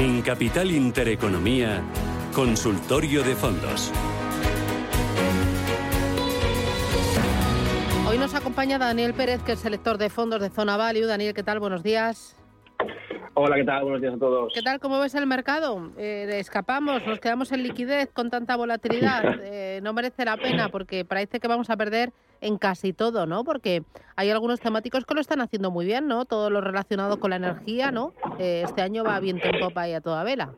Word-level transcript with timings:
En 0.00 0.22
Capital 0.22 0.70
Intereconomía, 0.70 1.82
Consultorio 2.32 3.22
de 3.22 3.36
Fondos. 3.36 3.92
Hoy 8.08 8.16
nos 8.16 8.34
acompaña 8.34 8.78
Daniel 8.78 9.12
Pérez, 9.12 9.42
que 9.42 9.52
es 9.52 9.58
selector 9.58 9.98
de 9.98 10.08
fondos 10.08 10.40
de 10.40 10.48
Zona 10.48 10.78
Value. 10.78 11.04
Daniel, 11.04 11.34
¿qué 11.34 11.42
tal? 11.42 11.60
Buenos 11.60 11.82
días. 11.82 12.34
Hola, 13.34 13.56
¿qué 13.56 13.64
tal? 13.64 13.82
Buenos 13.82 14.00
días 14.00 14.14
a 14.14 14.18
todos. 14.18 14.54
¿Qué 14.54 14.62
tal? 14.62 14.80
¿Cómo 14.80 14.98
ves 15.00 15.14
el 15.14 15.26
mercado? 15.26 15.92
Eh, 15.98 16.26
escapamos, 16.38 17.06
nos 17.06 17.20
quedamos 17.20 17.52
en 17.52 17.62
liquidez 17.62 18.08
con 18.10 18.30
tanta 18.30 18.56
volatilidad. 18.56 19.22
Eh, 19.52 19.80
no 19.82 19.92
merece 19.92 20.24
la 20.24 20.36
pena 20.36 20.68
porque 20.70 21.04
parece 21.04 21.40
que 21.40 21.46
vamos 21.46 21.70
a 21.70 21.76
perder 21.76 22.12
en 22.40 22.58
casi 22.58 22.92
todo, 22.92 23.26
¿no? 23.26 23.44
Porque 23.44 23.82
hay 24.16 24.30
algunos 24.30 24.60
temáticos 24.60 25.04
que 25.04 25.14
lo 25.14 25.20
están 25.20 25.40
haciendo 25.40 25.70
muy 25.70 25.86
bien, 25.86 26.06
¿no? 26.06 26.24
Todo 26.24 26.50
lo 26.50 26.60
relacionado 26.60 27.20
con 27.20 27.30
la 27.30 27.36
energía, 27.36 27.90
¿no? 27.90 28.12
Eh, 28.38 28.62
este 28.64 28.82
año 28.82 29.04
va 29.04 29.20
viento 29.20 29.46
en 29.48 29.60
popa 29.60 29.88
y 29.88 29.94
a 29.94 30.00
toda 30.00 30.24
vela. 30.24 30.50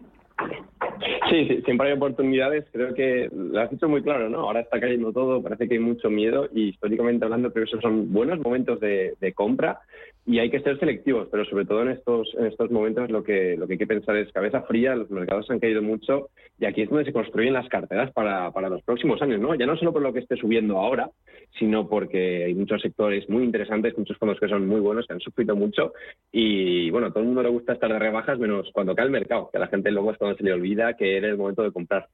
Sí, 1.31 1.49
sí, 1.49 1.63
siempre 1.65 1.89
hay 1.89 1.95
oportunidades. 1.95 2.67
Creo 2.73 2.95
que 2.95 3.29
lo 3.33 3.61
has 3.61 3.71
dicho 3.71 3.89
muy 3.89 4.03
claro, 4.03 4.29
¿no? 4.29 4.41
Ahora 4.41 4.61
está 4.61 4.79
cayendo 4.81 5.13
todo, 5.13 5.43
parece 5.43 5.67
que 5.67 5.75
hay 5.75 5.81
mucho 5.81 6.11
miedo 6.11 6.49
y 6.53 6.69
históricamente 6.69 7.25
hablando 7.25 7.53
creo 7.53 7.65
que 7.65 7.71
esos 7.71 7.83
son 7.83 8.13
buenos 8.13 8.39
momentos 8.41 8.81
de, 8.81 9.15
de 9.21 9.33
compra 9.33 9.81
y 10.25 10.39
hay 10.39 10.51
que 10.51 10.61
ser 10.61 10.79
selectivos, 10.79 11.29
pero 11.31 11.45
sobre 11.45 11.65
todo 11.65 11.83
en 11.83 11.89
estos 11.89 12.33
en 12.39 12.47
estos 12.47 12.71
momentos 12.71 13.11
lo 13.11 13.25
que 13.25 13.57
lo 13.57 13.67
que 13.67 13.73
hay 13.73 13.79
que 13.79 13.89
pensar 13.89 14.17
es 14.17 14.33
cabeza 14.33 14.63
fría, 14.63 14.95
los 14.95 15.11
mercados 15.11 15.51
han 15.51 15.59
caído 15.59 15.83
mucho 15.83 16.29
y 16.61 16.65
aquí 16.65 16.83
es 16.83 16.91
donde 16.91 17.05
se 17.05 17.13
construyen 17.13 17.55
las 17.55 17.69
carteras 17.69 18.13
para, 18.13 18.53
para 18.53 18.69
los 18.69 18.83
próximos 18.83 19.21
años, 19.21 19.41
¿no? 19.41 19.55
Ya 19.57 19.67
no 19.67 19.77
solo 19.77 19.93
por 19.93 20.03
lo 20.03 20.13
que 20.13 20.21
esté 20.21 20.37
subiendo 20.37 20.79
ahora, 20.79 21.11
sino 21.59 21.89
porque 21.89 22.45
hay 22.45 22.55
muchos 22.55 22.81
sectores 22.83 23.29
muy 23.29 23.43
interesantes, 23.43 23.99
muchos 23.99 24.17
fondos 24.17 24.39
que 24.39 24.49
son 24.49 24.69
muy 24.69 24.81
buenos, 24.81 25.07
que 25.07 25.15
han 25.15 25.21
sufrido 25.21 25.57
mucho 25.57 25.93
y 26.31 26.89
bueno, 26.91 27.09
a 27.09 27.11
todo 27.11 27.21
el 27.21 27.27
mundo 27.27 27.43
le 27.43 27.49
gusta 27.49 27.73
estar 27.73 27.93
de 27.93 27.99
rebajas 27.99 28.39
menos 28.39 28.71
cuando 28.73 28.95
cae 28.95 29.07
el 29.07 29.11
mercado, 29.11 29.49
que 29.51 29.59
a 29.59 29.61
la 29.61 29.69
gente 29.69 29.91
luego 29.91 30.13
es 30.13 30.19
cuando 30.19 30.37
se 30.37 30.45
le 30.45 30.53
olvida 30.53 30.95
que 30.95 31.17
era 31.17 31.29
el 31.29 31.37
momento 31.37 31.63
de 31.63 31.73
comprar. 31.73 32.07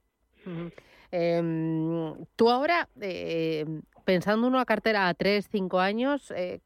Em, 1.11 2.13
tú 2.35 2.49
ahora, 2.49 2.87
eh, 3.01 3.65
pensando 4.05 4.47
en 4.47 4.53
una 4.53 4.65
cartera 4.65 5.07
a 5.07 5.13
3, 5.13 5.47
5 5.51 5.79
años, 5.79 6.31
eh, 6.35 6.59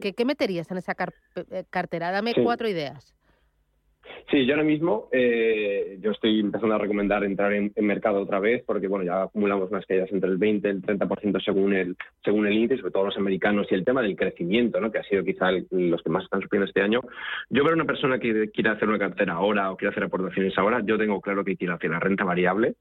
¿qué, 0.00 0.24
meterías 0.24 0.70
en 0.70 0.78
esa 0.78 0.94
eh, 1.50 1.64
cartera? 1.70 2.10
Dame 2.10 2.32
cuatro 2.42 2.68
ideas. 2.68 3.14
Sí, 4.30 4.46
yo 4.46 4.54
ahora 4.54 4.64
mismo 4.64 5.08
eh, 5.12 5.98
yo 6.00 6.10
estoy 6.10 6.40
empezando 6.40 6.74
a 6.74 6.78
recomendar 6.78 7.22
entrar 7.24 7.52
en, 7.52 7.72
mercado 7.76 8.20
otra 8.20 8.40
vez 8.40 8.62
porque 8.66 8.88
bueno 8.88 9.04
ya 9.04 9.22
acumulamos 9.24 9.70
unas 9.70 9.86
caídas 9.86 10.10
entre 10.10 10.30
el 10.30 10.38
20 10.38 10.68
y 10.68 10.70
el 10.70 10.82
30% 10.82 11.44
según 11.44 11.74
el 11.74 11.96
según 12.24 12.46
el 12.46 12.54
índice, 12.54 12.78
sobre 12.78 12.92
todo 12.92 13.04
los 13.06 13.16
americanos 13.16 13.66
y 13.70 13.74
el 13.74 13.84
tema 13.84 14.02
del 14.02 14.16
crecimiento, 14.16 14.80
¿no? 14.80 14.90
que 14.90 14.98
ha 14.98 15.04
sido 15.04 15.24
quizá 15.24 15.50
los 15.70 16.02
que 16.02 16.10
más 16.10 16.24
están 16.24 16.40
sufriendo 16.40 16.66
este 16.66 16.82
año. 16.82 17.00
Yo 17.50 17.62
para 17.62 17.74
una 17.74 17.84
persona 17.84 18.18
que 18.18 18.50
quiera 18.50 18.72
hacer 18.72 18.88
una 18.88 18.98
cartera 18.98 19.34
ahora 19.34 19.70
o 19.70 19.76
quiere 19.76 19.92
hacer 19.92 20.04
aportaciones 20.04 20.56
ahora, 20.56 20.80
yo 20.84 20.98
tengo 20.98 21.20
claro 21.20 21.44
que 21.44 21.56
quiere 21.56 21.74
hacer 21.74 21.90
la 21.90 22.00
renta 22.00 22.24
variable. 22.24 22.74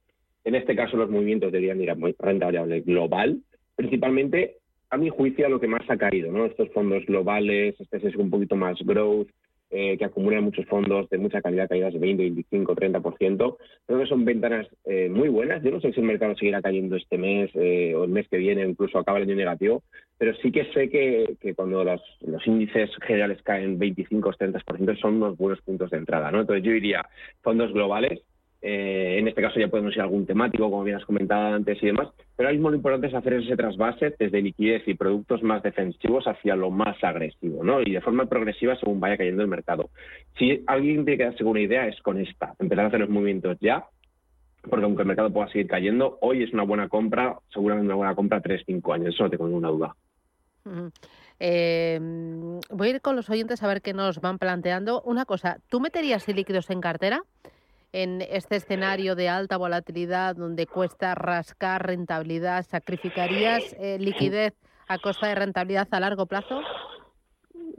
En 0.43 0.55
este 0.55 0.75
caso 0.75 0.97
los 0.97 1.09
movimientos 1.09 1.51
deberían 1.51 1.81
ir 1.81 1.91
a 1.91 1.97
renta 2.19 2.45
variable 2.45 2.81
global, 2.81 3.39
principalmente 3.75 4.57
a 4.89 4.97
mi 4.97 5.09
juicio 5.09 5.47
lo 5.49 5.59
que 5.59 5.67
más 5.67 5.89
ha 5.89 5.97
caído, 5.97 6.31
¿no? 6.31 6.45
Estos 6.45 6.69
fondos 6.69 7.05
globales, 7.05 7.75
este 7.79 8.07
es 8.07 8.15
un 8.15 8.29
poquito 8.29 8.55
más 8.55 8.77
growth, 8.83 9.29
eh, 9.73 9.97
que 9.97 10.03
acumulan 10.03 10.43
muchos 10.43 10.65
fondos 10.65 11.09
de 11.09 11.17
mucha 11.17 11.41
calidad, 11.41 11.69
caídas 11.69 11.93
de 11.93 11.99
20, 11.99 12.23
25, 12.23 12.75
30%. 12.75 13.57
Creo 13.85 13.99
que 14.01 14.05
son 14.05 14.25
ventanas 14.25 14.67
eh, 14.83 15.07
muy 15.09 15.29
buenas. 15.29 15.63
Yo 15.63 15.71
no 15.71 15.79
sé 15.79 15.93
si 15.93 16.01
el 16.01 16.07
mercado 16.07 16.35
seguirá 16.35 16.61
cayendo 16.61 16.97
este 16.97 17.17
mes 17.17 17.49
eh, 17.53 17.95
o 17.95 18.03
el 18.03 18.09
mes 18.09 18.27
que 18.27 18.35
viene, 18.35 18.67
incluso 18.67 18.99
acaba 18.99 19.19
el 19.19 19.23
año 19.23 19.35
negativo, 19.37 19.83
pero 20.17 20.35
sí 20.41 20.51
que 20.51 20.65
sé 20.73 20.89
que, 20.89 21.53
cuando 21.55 21.85
los, 21.85 22.01
los, 22.19 22.45
índices 22.45 22.89
generales 23.01 23.41
caen 23.43 23.79
25 23.79 24.27
o 24.27 24.33
30% 24.33 24.99
son 24.99 25.15
unos 25.15 25.37
buenos 25.37 25.61
puntos 25.61 25.89
de 25.89 25.99
entrada. 25.99 26.31
¿no? 26.31 26.41
Entonces 26.41 26.65
yo 26.65 26.73
diría 26.73 27.05
fondos 27.41 27.71
globales, 27.71 28.19
eh, 28.61 29.17
en 29.17 29.27
este 29.27 29.41
caso 29.41 29.59
ya 29.59 29.69
podemos 29.69 29.95
ir 29.95 30.01
a 30.01 30.03
algún 30.03 30.25
temático, 30.25 30.69
como 30.69 30.83
bien 30.83 30.97
has 30.97 31.05
comentado 31.05 31.55
antes 31.55 31.81
y 31.81 31.87
demás, 31.87 32.09
pero 32.35 32.47
ahora 32.47 32.53
mismo 32.53 32.69
lo 32.69 32.75
importante 32.75 33.07
es 33.07 33.13
hacer 33.13 33.33
ese 33.33 33.55
trasvase 33.55 34.13
desde 34.19 34.41
liquidez 34.41 34.87
y 34.87 34.93
productos 34.93 35.41
más 35.41 35.63
defensivos 35.63 36.25
hacia 36.27 36.55
lo 36.55 36.69
más 36.69 37.03
agresivo, 37.03 37.63
¿no? 37.63 37.81
Y 37.81 37.91
de 37.91 38.01
forma 38.01 38.27
progresiva 38.27 38.75
según 38.75 38.99
vaya 38.99 39.17
cayendo 39.17 39.41
el 39.41 39.47
mercado. 39.47 39.89
Si 40.37 40.63
alguien 40.67 41.05
tiene 41.05 41.17
que 41.17 41.23
darse 41.25 41.43
una 41.43 41.59
idea 41.59 41.87
es 41.87 41.99
con 42.01 42.19
esta, 42.19 42.53
empezar 42.59 42.85
a 42.85 42.87
hacer 42.89 42.99
los 42.99 43.09
movimientos 43.09 43.57
ya, 43.59 43.85
porque 44.69 44.85
aunque 44.85 45.01
el 45.01 45.07
mercado 45.07 45.31
pueda 45.31 45.47
seguir 45.47 45.67
cayendo, 45.67 46.19
hoy 46.21 46.43
es 46.43 46.53
una 46.53 46.63
buena 46.63 46.87
compra, 46.87 47.39
seguramente 47.51 47.87
una 47.87 47.95
buena 47.95 48.15
compra 48.15 48.43
3-5 48.43 48.93
años, 48.93 49.15
eso 49.15 49.23
no 49.23 49.29
tengo 49.31 49.47
ninguna 49.47 49.69
duda. 49.69 49.95
Eh, 51.39 51.99
voy 52.69 52.87
a 52.87 52.91
ir 52.91 53.01
con 53.01 53.15
los 53.15 53.27
oyentes 53.31 53.63
a 53.63 53.67
ver 53.67 53.81
qué 53.81 53.93
nos 53.93 54.21
van 54.21 54.37
planteando. 54.37 55.01
Una 55.01 55.25
cosa, 55.25 55.57
¿tú 55.69 55.79
meterías 55.79 56.27
líquidos 56.27 56.69
en 56.69 56.81
cartera? 56.81 57.23
En 57.93 58.21
este 58.21 58.55
escenario 58.55 59.15
de 59.15 59.29
alta 59.29 59.57
volatilidad 59.57 60.35
donde 60.35 60.67
cuesta 60.67 61.15
rascar 61.15 61.85
rentabilidad, 61.85 62.63
¿sacrificarías 62.63 63.75
eh, 63.79 63.97
liquidez 63.99 64.53
a 64.87 64.97
costa 64.97 65.27
de 65.27 65.35
rentabilidad 65.35 65.87
a 65.91 65.99
largo 65.99 66.25
plazo? 66.25 66.61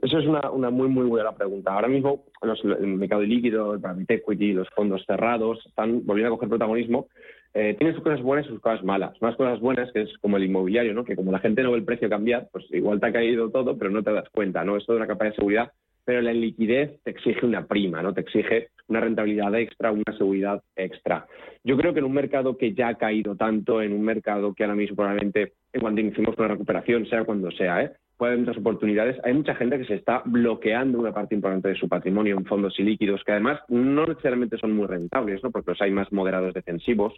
Eso 0.02 0.18
es 0.18 0.26
una, 0.26 0.70
muy, 0.70 0.88
muy 0.88 1.06
buena 1.06 1.32
pregunta. 1.32 1.72
Ahora 1.72 1.86
mismo 1.86 2.24
el 2.42 2.86
mercado 2.88 3.20
de 3.20 3.28
líquido, 3.28 3.74
el 3.74 3.80
private 3.80 4.14
equity, 4.14 4.52
los 4.52 4.68
fondos 4.70 5.04
cerrados 5.06 5.64
están 5.64 6.04
volviendo 6.04 6.34
a 6.34 6.36
coger 6.36 6.48
protagonismo. 6.48 7.06
Eh, 7.54 7.76
tienen 7.78 7.94
sus 7.94 8.02
cosas 8.02 8.20
buenas 8.20 8.46
y 8.46 8.48
sus 8.48 8.60
cosas 8.60 8.82
malas. 8.82 9.14
Unas 9.20 9.36
cosas 9.36 9.60
buenas, 9.60 9.92
que 9.92 10.02
es 10.02 10.18
como 10.18 10.38
el 10.38 10.44
inmobiliario, 10.44 10.92
¿no? 10.92 11.04
que 11.04 11.14
como 11.14 11.30
la 11.30 11.38
gente 11.38 11.62
no 11.62 11.70
ve 11.70 11.78
el 11.78 11.84
precio 11.84 12.08
cambiar, 12.08 12.48
pues 12.50 12.64
igual 12.70 12.98
te 12.98 13.06
ha 13.06 13.12
caído 13.12 13.50
todo, 13.50 13.78
pero 13.78 13.90
no 13.90 14.02
te 14.02 14.12
das 14.12 14.28
cuenta. 14.30 14.64
¿no? 14.64 14.76
Esto 14.76 14.92
de 14.92 14.98
una 14.98 15.06
capa 15.06 15.26
de 15.26 15.34
seguridad 15.34 15.70
pero 16.04 16.20
la 16.20 16.32
liquidez 16.32 17.00
te 17.02 17.10
exige 17.10 17.46
una 17.46 17.66
prima, 17.66 18.02
¿no? 18.02 18.12
Te 18.12 18.20
exige 18.22 18.68
una 18.88 19.00
rentabilidad 19.00 19.54
extra, 19.54 19.92
una 19.92 20.16
seguridad 20.16 20.62
extra. 20.76 21.26
Yo 21.64 21.76
creo 21.76 21.92
que 21.92 22.00
en 22.00 22.06
un 22.06 22.12
mercado 22.12 22.56
que 22.56 22.74
ya 22.74 22.88
ha 22.88 22.94
caído 22.94 23.36
tanto, 23.36 23.80
en 23.80 23.92
un 23.92 24.02
mercado 24.02 24.54
que 24.54 24.64
ahora 24.64 24.76
mismo 24.76 24.96
probablemente 24.96 25.52
en 25.72 25.80
cuanto 25.80 26.00
iniciemos 26.00 26.36
una 26.36 26.48
recuperación, 26.48 27.06
sea 27.06 27.24
cuando 27.24 27.50
sea, 27.50 27.82
¿eh? 27.82 27.92
puede 28.22 28.34
haber 28.34 28.46
muchas 28.46 28.60
oportunidades. 28.60 29.16
Hay 29.24 29.34
mucha 29.34 29.54
gente 29.54 29.78
que 29.78 29.84
se 29.84 29.94
está 29.94 30.22
bloqueando 30.24 30.98
una 30.98 31.12
parte 31.12 31.34
importante 31.34 31.70
de 31.70 31.74
su 31.74 31.88
patrimonio 31.88 32.36
en 32.36 32.44
fondos 32.44 32.78
y 32.78 32.84
líquidos, 32.84 33.24
que 33.24 33.32
además 33.32 33.60
no 33.68 34.06
necesariamente 34.06 34.58
son 34.58 34.76
muy 34.76 34.86
rentables, 34.86 35.42
¿no? 35.42 35.50
porque 35.50 35.72
los 35.72 35.82
hay 35.82 35.90
más 35.90 36.12
moderados 36.12 36.54
defensivos. 36.54 37.14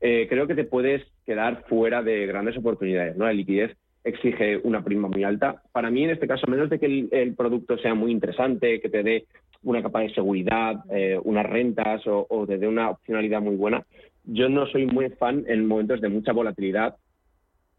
Eh, 0.00 0.26
creo 0.28 0.46
que 0.46 0.54
te 0.54 0.64
puedes 0.64 1.06
quedar 1.24 1.64
fuera 1.68 2.02
de 2.02 2.26
grandes 2.26 2.56
oportunidades. 2.58 3.16
¿no? 3.16 3.24
La 3.24 3.32
liquidez 3.32 3.76
exige 4.04 4.58
una 4.64 4.82
prima 4.82 5.08
muy 5.08 5.24
alta. 5.24 5.62
Para 5.72 5.90
mí, 5.90 6.04
en 6.04 6.10
este 6.10 6.26
caso, 6.26 6.46
menos 6.46 6.70
de 6.70 6.78
que 6.78 7.08
el, 7.10 7.34
producto 7.34 7.78
sea 7.78 7.94
muy 7.94 8.10
interesante, 8.10 8.80
que 8.80 8.88
te 8.88 9.02
dé 9.02 9.26
una 9.62 9.82
capa 9.82 10.00
de 10.00 10.12
seguridad, 10.12 10.76
eh, 10.90 11.18
unas 11.22 11.46
rentas 11.46 12.06
o, 12.06 12.26
o, 12.28 12.46
te 12.46 12.58
dé 12.58 12.66
una 12.66 12.90
opcionalidad 12.90 13.40
muy 13.40 13.56
buena, 13.56 13.84
yo 14.24 14.48
no 14.48 14.66
soy 14.66 14.86
muy 14.86 15.10
fan 15.10 15.44
en 15.46 15.66
momentos 15.66 16.00
de 16.00 16.08
mucha 16.08 16.32
volatilidad 16.32 16.96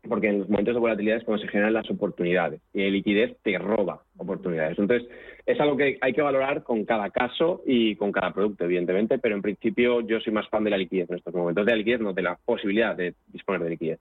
porque 0.08 0.28
en 0.28 0.40
los 0.40 0.50
momentos 0.50 0.74
de 0.74 0.80
volatilidad 0.80 1.18
es 1.18 1.24
cuando 1.24 1.44
se 1.44 1.50
generan 1.50 1.74
las 1.74 1.90
oportunidades 1.90 2.62
y 2.74 2.84
la 2.84 2.90
liquidez 2.90 3.38
te 3.42 3.58
roba 3.58 4.02
oportunidades. 4.18 4.78
Entonces, 4.78 5.10
es 5.46 5.60
algo 5.60 5.76
que 5.76 5.98
hay 6.00 6.14
que 6.14 6.22
valorar 6.22 6.64
con 6.64 6.86
cada 6.86 7.10
caso 7.10 7.62
y 7.66 7.96
con 7.96 8.12
cada 8.12 8.34
producto, 8.34 8.64
evidentemente, 8.64 9.18
pero 9.18 9.36
en 9.36 9.42
principio 9.42 10.02
yo 10.02 10.20
soy 10.20 10.32
más 10.32 10.48
fan 10.50 10.64
de 10.64 10.70
la 10.70 10.78
liquidez 10.78 11.10
en 11.10 11.18
estos 11.18 11.34
momentos, 11.34 11.66
de 11.66 11.72
la 11.72 11.78
liquidez, 11.78 12.00
no 12.00 12.14
de 12.14 12.22
la 12.22 12.38
posibilidad 12.46 12.96
de 12.96 13.14
disponer 13.28 13.62
de 13.64 13.70
liquidez. 13.72 14.00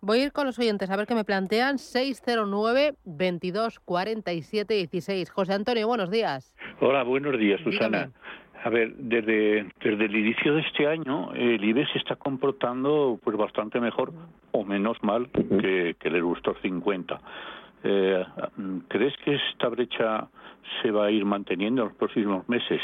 Voy 0.00 0.20
a 0.20 0.24
ir 0.24 0.32
con 0.32 0.46
los 0.46 0.58
oyentes 0.58 0.90
a 0.90 0.96
ver 0.96 1.06
qué 1.06 1.14
me 1.14 1.24
plantean. 1.24 1.78
609 1.78 2.94
22 3.04 3.80
47 3.80 4.74
16. 4.74 5.30
José 5.30 5.52
Antonio, 5.52 5.86
buenos 5.86 6.10
días. 6.10 6.54
Hola, 6.80 7.02
buenos 7.02 7.38
días, 7.38 7.60
Susana. 7.62 8.10
A 8.62 8.68
ver, 8.68 8.94
desde, 8.96 9.66
desde 9.80 10.04
el 10.04 10.16
inicio 10.16 10.54
de 10.54 10.60
este 10.60 10.86
año, 10.86 11.32
el 11.32 11.64
IBEX 11.64 11.92
se 11.92 11.98
está 11.98 12.16
comportando 12.16 13.18
pues 13.22 13.36
bastante 13.36 13.80
mejor 13.80 14.12
o 14.52 14.64
menos 14.64 15.02
mal 15.02 15.30
que, 15.30 15.96
el 15.98 16.16
Eurostor 16.16 16.56
50. 16.60 17.20
Eh, 17.82 18.24
¿Crees 18.88 19.16
que 19.24 19.36
esta 19.36 19.68
brecha 19.68 20.28
se 20.82 20.90
va 20.90 21.06
a 21.06 21.10
ir 21.10 21.24
manteniendo 21.24 21.82
en 21.82 21.88
los 21.88 21.96
próximos 21.96 22.46
meses? 22.50 22.82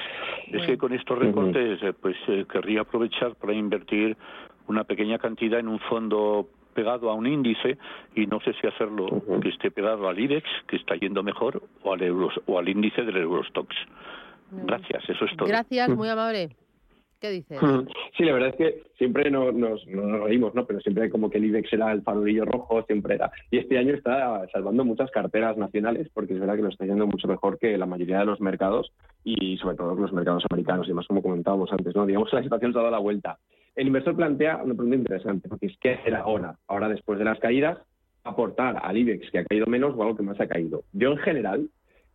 Es 0.51 0.65
que 0.65 0.79
con 0.79 0.95
estos 0.95 1.19
recortes, 1.19 1.79
pues 2.01 2.17
eh, 2.29 2.47
querría 2.51 2.81
aprovechar 2.81 3.35
para 3.35 3.53
invertir 3.53 4.17
una 4.69 4.85
pequeña 4.85 5.19
cantidad 5.19 5.61
en 5.61 5.69
un 5.69 5.79
fondo 5.81 6.49
pegado 6.73 7.11
a 7.11 7.15
un 7.15 7.27
índice 7.27 7.77
y 8.15 8.27
no 8.27 8.41
sé 8.41 8.55
si 8.61 8.67
hacerlo 8.67 9.23
que 9.43 9.51
esté 9.51 9.71
pegado 9.71 10.09
al 10.09 10.19
IBEX, 10.19 10.49
que 10.67 10.77
está 10.77 10.95
yendo 10.97 11.23
mejor, 11.23 11.63
o 11.83 11.93
al, 11.93 12.03
Euros, 12.03 12.35
o 12.47 12.59
al 12.59 12.69
índice 12.69 13.03
del 13.03 13.17
Eurostox. 13.17 13.75
Gracias, 14.51 15.09
eso 15.09 15.25
es 15.25 15.37
todo. 15.37 15.49
Gracias, 15.49 15.89
muy 15.91 16.09
amable. 16.09 16.51
¿Qué 17.21 17.31
dices? 17.31 17.59
Sí, 18.17 18.25
la 18.25 18.35
verdad 18.35 18.51
es 18.51 18.57
que 18.57 18.83
siempre 18.99 19.31
nos, 19.31 19.55
nos, 19.55 19.85
reímos, 19.87 20.55
¿no? 20.55 20.67
Pero 20.67 20.81
siempre 20.81 21.09
como 21.09 21.31
que 21.31 21.39
el 21.39 21.47
IBEX 21.47 21.73
era 21.73 21.91
el 21.93 22.03
farolillo 22.03 22.45
rojo, 22.45 22.83
siempre 22.83 23.15
era. 23.15 23.31
Y 23.51 23.57
este 23.57 23.79
año 23.79 23.95
está 23.95 24.47
salvando 24.53 24.85
muchas 24.85 25.11
carteras 25.11 25.57
nacionales, 25.57 26.11
porque 26.13 26.35
es 26.35 26.41
verdad 26.41 26.57
que 26.57 26.63
lo 26.63 26.69
está 26.69 26.85
yendo 26.85 27.07
mucho 27.07 27.27
mejor 27.27 27.59
que 27.59 27.79
la 27.79 27.87
mayoría 27.87 28.19
de 28.19 28.27
los 28.27 28.41
mercados 28.41 28.93
y 29.25 29.57
sobre 29.57 29.77
todo 29.77 29.95
los 29.95 30.13
mercados 30.13 30.45
americanos 30.51 30.89
y 30.89 30.93
más 30.93 31.07
como 31.07 31.23
comentábamos 31.23 31.73
antes, 31.73 31.95
¿no? 31.97 32.05
Digamos 32.05 32.29
que 32.29 32.37
la 32.37 32.43
situación 32.43 32.73
se 32.73 32.79
ha 32.79 32.83
dado 32.83 32.93
la 32.93 32.99
vuelta. 32.99 33.39
El 33.75 33.87
inversor 33.87 34.15
plantea 34.15 34.57
una 34.57 34.75
pregunta 34.75 34.97
interesante, 34.97 35.49
porque 35.49 35.67
es 35.67 35.77
¿qué 35.81 35.95
hacer 35.95 36.15
ahora? 36.15 36.57
Ahora, 36.69 36.89
después 36.89 37.19
de 37.19 37.25
las 37.25 37.39
caídas, 37.39 37.79
aportar 38.25 38.79
al 38.83 38.97
IBEX, 38.97 39.31
que 39.31 39.39
ha 39.39 39.45
caído 39.45 39.67
menos, 39.67 39.95
o 39.97 40.03
algo 40.03 40.17
que 40.17 40.23
más 40.23 40.41
ha 40.41 40.47
caído. 40.47 40.83
Yo, 40.93 41.13
en 41.13 41.19
general, 41.19 41.69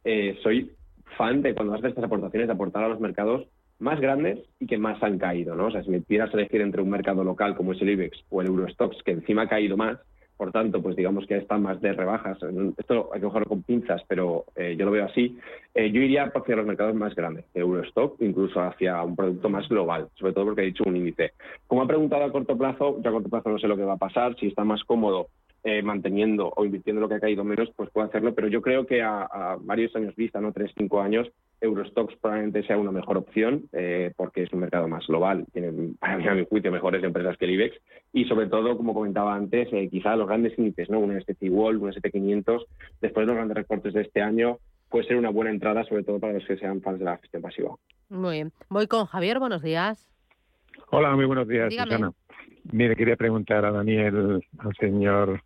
eh, 0.03 0.37
soy 0.43 0.71
fan 1.17 1.43
cuando 1.55 1.73
haces 1.73 1.89
estas 1.89 2.05
aportaciones, 2.05 2.47
de 2.47 2.53
aportar 2.53 2.83
a 2.83 2.89
los 2.89 2.99
mercados 2.99 3.47
más 3.79 3.99
grandes 3.99 4.39
y 4.59 4.67
que 4.67 4.77
más 4.77 5.01
han 5.01 5.17
caído, 5.17 5.55
¿no? 5.55 5.67
O 5.67 5.71
sea, 5.71 5.83
si 5.83 5.89
me 5.89 6.01
pidieras 6.01 6.33
elegir 6.33 6.61
entre 6.61 6.81
un 6.81 6.89
mercado 6.89 7.23
local 7.23 7.55
como 7.55 7.73
es 7.73 7.81
el 7.81 7.89
IBEX 7.89 8.23
o 8.29 8.41
el 8.41 8.47
Eurostox, 8.47 9.01
que 9.03 9.11
encima 9.11 9.43
ha 9.43 9.49
caído 9.49 9.75
más, 9.75 9.97
por 10.41 10.51
tanto, 10.51 10.81
pues 10.81 10.95
digamos 10.95 11.27
que 11.27 11.37
está 11.37 11.59
más 11.59 11.79
de 11.81 11.93
rebajas. 11.93 12.39
Esto 12.75 13.11
hay 13.13 13.21
que 13.21 13.27
cogerlo 13.27 13.47
con 13.47 13.61
pinzas, 13.61 14.01
pero 14.07 14.45
eh, 14.55 14.75
yo 14.75 14.85
lo 14.85 14.91
veo 14.91 15.05
así. 15.05 15.37
Eh, 15.75 15.91
yo 15.91 16.01
iría 16.01 16.31
hacia 16.33 16.55
los 16.55 16.65
mercados 16.65 16.95
más 16.95 17.13
grandes, 17.13 17.45
Eurostock, 17.53 18.19
incluso 18.21 18.59
hacia 18.59 19.03
un 19.03 19.15
producto 19.15 19.49
más 19.49 19.69
global, 19.69 20.07
sobre 20.15 20.33
todo 20.33 20.45
porque 20.45 20.61
he 20.61 20.65
dicho 20.65 20.83
un 20.87 20.97
índice. 20.97 21.33
Como 21.67 21.83
ha 21.83 21.87
preguntado 21.87 22.23
a 22.23 22.31
corto 22.31 22.57
plazo, 22.57 22.99
yo 23.03 23.09
a 23.09 23.13
corto 23.13 23.29
plazo 23.29 23.49
no 23.49 23.59
sé 23.59 23.67
lo 23.67 23.77
que 23.77 23.83
va 23.83 23.93
a 23.93 23.97
pasar, 23.97 24.35
si 24.39 24.47
está 24.47 24.63
más 24.63 24.83
cómodo 24.83 25.27
eh, 25.63 25.83
manteniendo 25.83 26.51
o 26.55 26.65
invirtiendo 26.65 27.01
lo 27.01 27.07
que 27.07 27.15
ha 27.15 27.19
caído 27.19 27.43
menos, 27.43 27.69
pues 27.75 27.89
puede 27.91 28.07
hacerlo, 28.07 28.33
pero 28.33 28.47
yo 28.47 28.61
creo 28.61 28.85
que 28.87 29.01
a, 29.03 29.57
varios 29.61 29.95
años 29.95 30.15
vista, 30.15 30.41
no 30.41 30.51
tres, 30.51 30.71
cinco 30.75 31.01
años, 31.01 31.29
Eurostox 31.59 32.15
probablemente 32.15 32.63
sea 32.65 32.77
una 32.77 32.91
mejor 32.91 33.17
opción 33.17 33.69
eh, 33.71 34.11
porque 34.17 34.43
es 34.43 34.53
un 34.53 34.61
mercado 34.61 34.87
más 34.87 35.05
global, 35.05 35.45
tiene, 35.53 35.93
para 35.99 36.17
mí, 36.17 36.27
a 36.27 36.33
mi 36.33 36.45
juicio, 36.45 36.71
mejores 36.71 37.03
empresas 37.03 37.37
que 37.37 37.45
el 37.45 37.51
IBEX 37.51 37.77
y 38.11 38.25
sobre 38.25 38.47
todo, 38.47 38.75
como 38.75 38.95
comentaba 38.95 39.35
antes, 39.35 39.67
eh, 39.71 39.87
quizá 39.89 40.15
los 40.15 40.27
grandes 40.27 40.57
índices, 40.57 40.89
¿no? 40.89 40.99
un 40.99 41.15
ST 41.15 41.49
World, 41.49 41.83
un 41.83 41.91
ST500, 41.91 42.65
después 42.99 43.23
de 43.23 43.27
los 43.27 43.35
grandes 43.35 43.57
recortes 43.57 43.93
de 43.93 44.01
este 44.01 44.21
año, 44.21 44.57
puede 44.89 45.05
ser 45.05 45.17
una 45.17 45.29
buena 45.29 45.51
entrada, 45.51 45.83
sobre 45.83 46.03
todo 46.03 46.19
para 46.19 46.33
los 46.33 46.45
que 46.45 46.57
sean 46.57 46.81
fans 46.81 46.99
de 46.99 47.05
la 47.05 47.17
gestión 47.17 47.43
pasiva. 47.43 47.75
Muy 48.09 48.33
bien. 48.33 48.51
Voy 48.67 48.87
con 48.87 49.05
Javier, 49.05 49.37
buenos 49.37 49.61
días. 49.61 50.07
Hola, 50.89 51.15
muy 51.15 51.25
buenos 51.25 51.47
días, 51.47 51.73
Susana. 51.73 52.11
Mire, 52.71 52.95
quería 52.95 53.15
preguntar 53.15 53.63
a 53.65 53.71
Daniel, 53.71 54.43
al 54.59 54.75
señor 54.75 55.41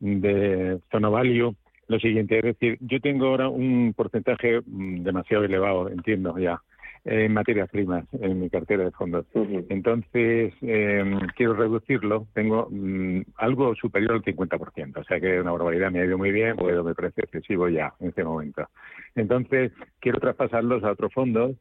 de 0.00 0.80
Zona 0.90 1.08
Value 1.08 1.54
lo 1.90 1.98
siguiente, 1.98 2.38
es 2.38 2.44
decir, 2.44 2.78
yo 2.80 3.00
tengo 3.00 3.26
ahora 3.26 3.48
un 3.48 3.92
porcentaje 3.96 4.60
mm, 4.64 5.02
demasiado 5.02 5.44
elevado, 5.44 5.88
entiendo 5.88 6.38
ya, 6.38 6.62
en 7.04 7.32
materias 7.32 7.68
primas 7.68 8.04
en 8.20 8.40
mi 8.40 8.48
cartera 8.48 8.84
de 8.84 8.92
fondos. 8.92 9.26
Entonces, 9.68 10.54
eh, 10.62 11.18
quiero 11.36 11.54
reducirlo, 11.54 12.28
tengo 12.32 12.68
mm, 12.70 13.22
algo 13.36 13.74
superior 13.74 14.12
al 14.12 14.22
50%, 14.22 15.00
o 15.00 15.04
sea 15.04 15.18
que 15.18 15.40
una 15.40 15.50
barbaridad 15.50 15.90
me 15.90 16.00
ha 16.00 16.04
ido 16.04 16.16
muy 16.16 16.30
bien, 16.30 16.54
pero 16.56 16.84
me 16.84 16.94
parece 16.94 17.22
excesivo 17.22 17.68
ya 17.68 17.92
en 17.98 18.10
este 18.10 18.22
momento. 18.22 18.68
Entonces, 19.16 19.72
quiero 19.98 20.20
traspasarlos 20.20 20.84
a 20.84 20.92
otros 20.92 21.12
fondos 21.12 21.56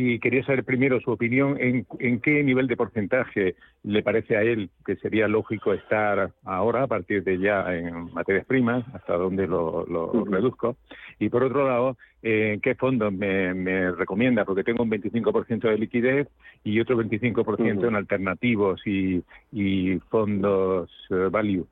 y 0.00 0.18
quería 0.18 0.42
saber 0.44 0.64
primero 0.64 0.98
su 1.00 1.10
opinión 1.10 1.58
en, 1.60 1.86
en, 1.98 2.20
qué 2.20 2.42
nivel 2.42 2.66
de 2.66 2.76
porcentaje 2.76 3.54
le 3.82 4.02
parece 4.02 4.34
a 4.34 4.40
él 4.40 4.70
que 4.86 4.96
sería 4.96 5.28
lógico 5.28 5.74
estar 5.74 6.32
ahora, 6.42 6.84
a 6.84 6.86
partir 6.86 7.22
de 7.22 7.38
ya 7.38 7.66
en 7.74 8.10
materias 8.14 8.46
primas, 8.46 8.82
hasta 8.94 9.18
dónde 9.18 9.46
lo, 9.46 9.84
reduzco. 10.24 10.76
Y 11.18 11.28
por 11.28 11.44
otro 11.44 11.68
lado, 11.68 11.98
eh, 12.22 12.58
¿qué 12.62 12.74
fondos 12.76 13.12
me, 13.12 13.90
recomienda? 13.90 14.46
Porque 14.46 14.64
tengo 14.64 14.84
un 14.84 14.90
25% 14.90 15.68
de 15.68 15.76
liquidez 15.76 16.28
y 16.64 16.80
otro 16.80 16.96
25% 16.96 17.86
en 17.86 17.94
alternativos 17.94 18.80
y, 18.86 19.22
y 19.52 19.98
fondos 20.08 20.90
eh, 21.10 21.28
value. 21.30 21.66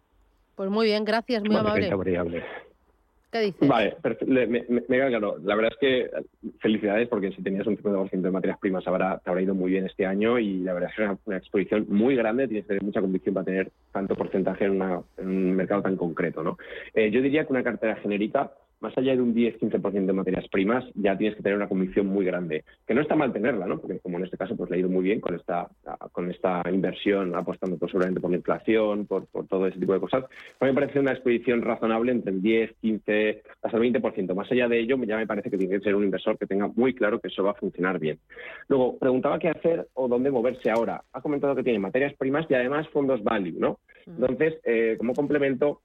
Pues 0.54 0.68
muy 0.68 0.88
bien, 0.88 1.06
gracias, 1.06 1.42
muy 1.42 1.56
amable. 1.56 1.90
¿Qué 3.30 3.40
dices? 3.40 3.68
Vale, 3.68 3.94
me, 4.26 4.46
me, 4.46 4.64
me, 4.68 4.82
claro. 4.86 5.36
La 5.44 5.54
verdad 5.54 5.72
es 5.72 5.78
que 5.78 6.10
felicidades 6.60 7.08
porque 7.08 7.30
si 7.32 7.42
tenías 7.42 7.66
un 7.66 7.76
50% 7.76 8.22
de 8.22 8.30
materias 8.30 8.58
primas 8.58 8.86
habrá, 8.86 9.18
te 9.18 9.28
habrá 9.28 9.42
ido 9.42 9.54
muy 9.54 9.70
bien 9.70 9.84
este 9.84 10.06
año 10.06 10.38
y 10.38 10.60
la 10.60 10.72
verdad 10.72 10.90
es 10.90 10.96
que 10.96 11.04
es 11.04 11.10
una, 11.26 11.36
exposición 11.36 11.84
muy 11.88 12.16
grande, 12.16 12.48
tienes 12.48 12.64
que 12.64 12.68
tener 12.68 12.82
mucha 12.82 13.02
convicción 13.02 13.34
para 13.34 13.44
tener 13.44 13.70
tanto 13.92 14.14
porcentaje 14.14 14.64
en, 14.64 14.80
un 14.80 15.52
mercado 15.52 15.82
tan 15.82 15.96
concreto. 15.96 16.42
¿no? 16.42 16.56
Eh, 16.94 17.10
yo 17.10 17.20
diría 17.20 17.44
que 17.44 17.52
una 17.52 17.62
cartera 17.62 17.96
genérica 17.96 18.50
más 18.80 18.96
allá 18.96 19.14
de 19.14 19.22
un 19.22 19.34
10-15% 19.34 20.06
de 20.06 20.12
materias 20.12 20.48
primas, 20.48 20.84
ya 20.94 21.16
tienes 21.16 21.36
que 21.36 21.42
tener 21.42 21.56
una 21.56 21.68
convicción 21.68 22.06
muy 22.06 22.24
grande. 22.24 22.64
Que 22.86 22.94
no 22.94 23.00
está 23.00 23.16
mal 23.16 23.32
tenerla, 23.32 23.66
¿no? 23.66 23.78
Porque 23.78 23.98
como 24.00 24.18
en 24.18 24.24
este 24.24 24.36
caso, 24.36 24.56
pues 24.56 24.70
le 24.70 24.76
ha 24.76 24.80
ido 24.80 24.88
muy 24.88 25.04
bien 25.04 25.20
con 25.20 25.34
esta, 25.34 25.68
con 26.12 26.30
esta 26.30 26.62
inversión, 26.72 27.34
apostando 27.34 27.76
pues, 27.76 27.90
seguramente 27.90 28.20
por 28.20 28.30
la 28.30 28.36
inflación, 28.36 29.06
por, 29.06 29.26
todo 29.48 29.66
ese 29.66 29.78
tipo 29.78 29.92
de 29.92 30.00
cosas. 30.00 30.24
A 30.60 30.64
mí 30.64 30.70
me 30.70 30.74
parece 30.74 31.00
una 31.00 31.12
exposición 31.12 31.62
razonable 31.62 32.12
entre 32.12 32.32
el 32.32 32.42
10, 32.42 32.74
15, 32.80 33.42
hasta 33.62 33.76
el 33.76 33.94
20%. 33.94 34.34
Más 34.34 34.50
allá 34.50 34.68
de 34.68 34.80
ello, 34.80 34.96
ya 35.04 35.16
me 35.16 35.26
parece 35.26 35.50
que 35.50 35.58
tiene 35.58 35.78
que 35.78 35.84
ser 35.84 35.94
un 35.94 36.04
inversor 36.04 36.38
que 36.38 36.46
tenga 36.46 36.68
muy 36.68 36.94
claro 36.94 37.20
que 37.20 37.28
eso 37.28 37.42
va 37.42 37.52
a 37.52 37.54
funcionar 37.54 37.98
bien. 37.98 38.18
Luego, 38.68 38.98
preguntaba 38.98 39.38
qué 39.38 39.48
hacer 39.48 39.88
o 39.94 40.08
dónde 40.08 40.30
moverse 40.30 40.70
ahora. 40.70 41.02
Ha 41.12 41.20
comentado 41.20 41.54
que 41.54 41.62
tiene 41.62 41.78
materias 41.78 42.14
primas 42.14 42.46
y 42.48 42.54
además 42.54 42.88
fondos 42.88 43.22
value, 43.22 43.58
¿no? 43.58 43.78
Entonces, 44.06 44.54
eh, 44.64 44.96
como 44.98 45.12
complemento, 45.12 45.82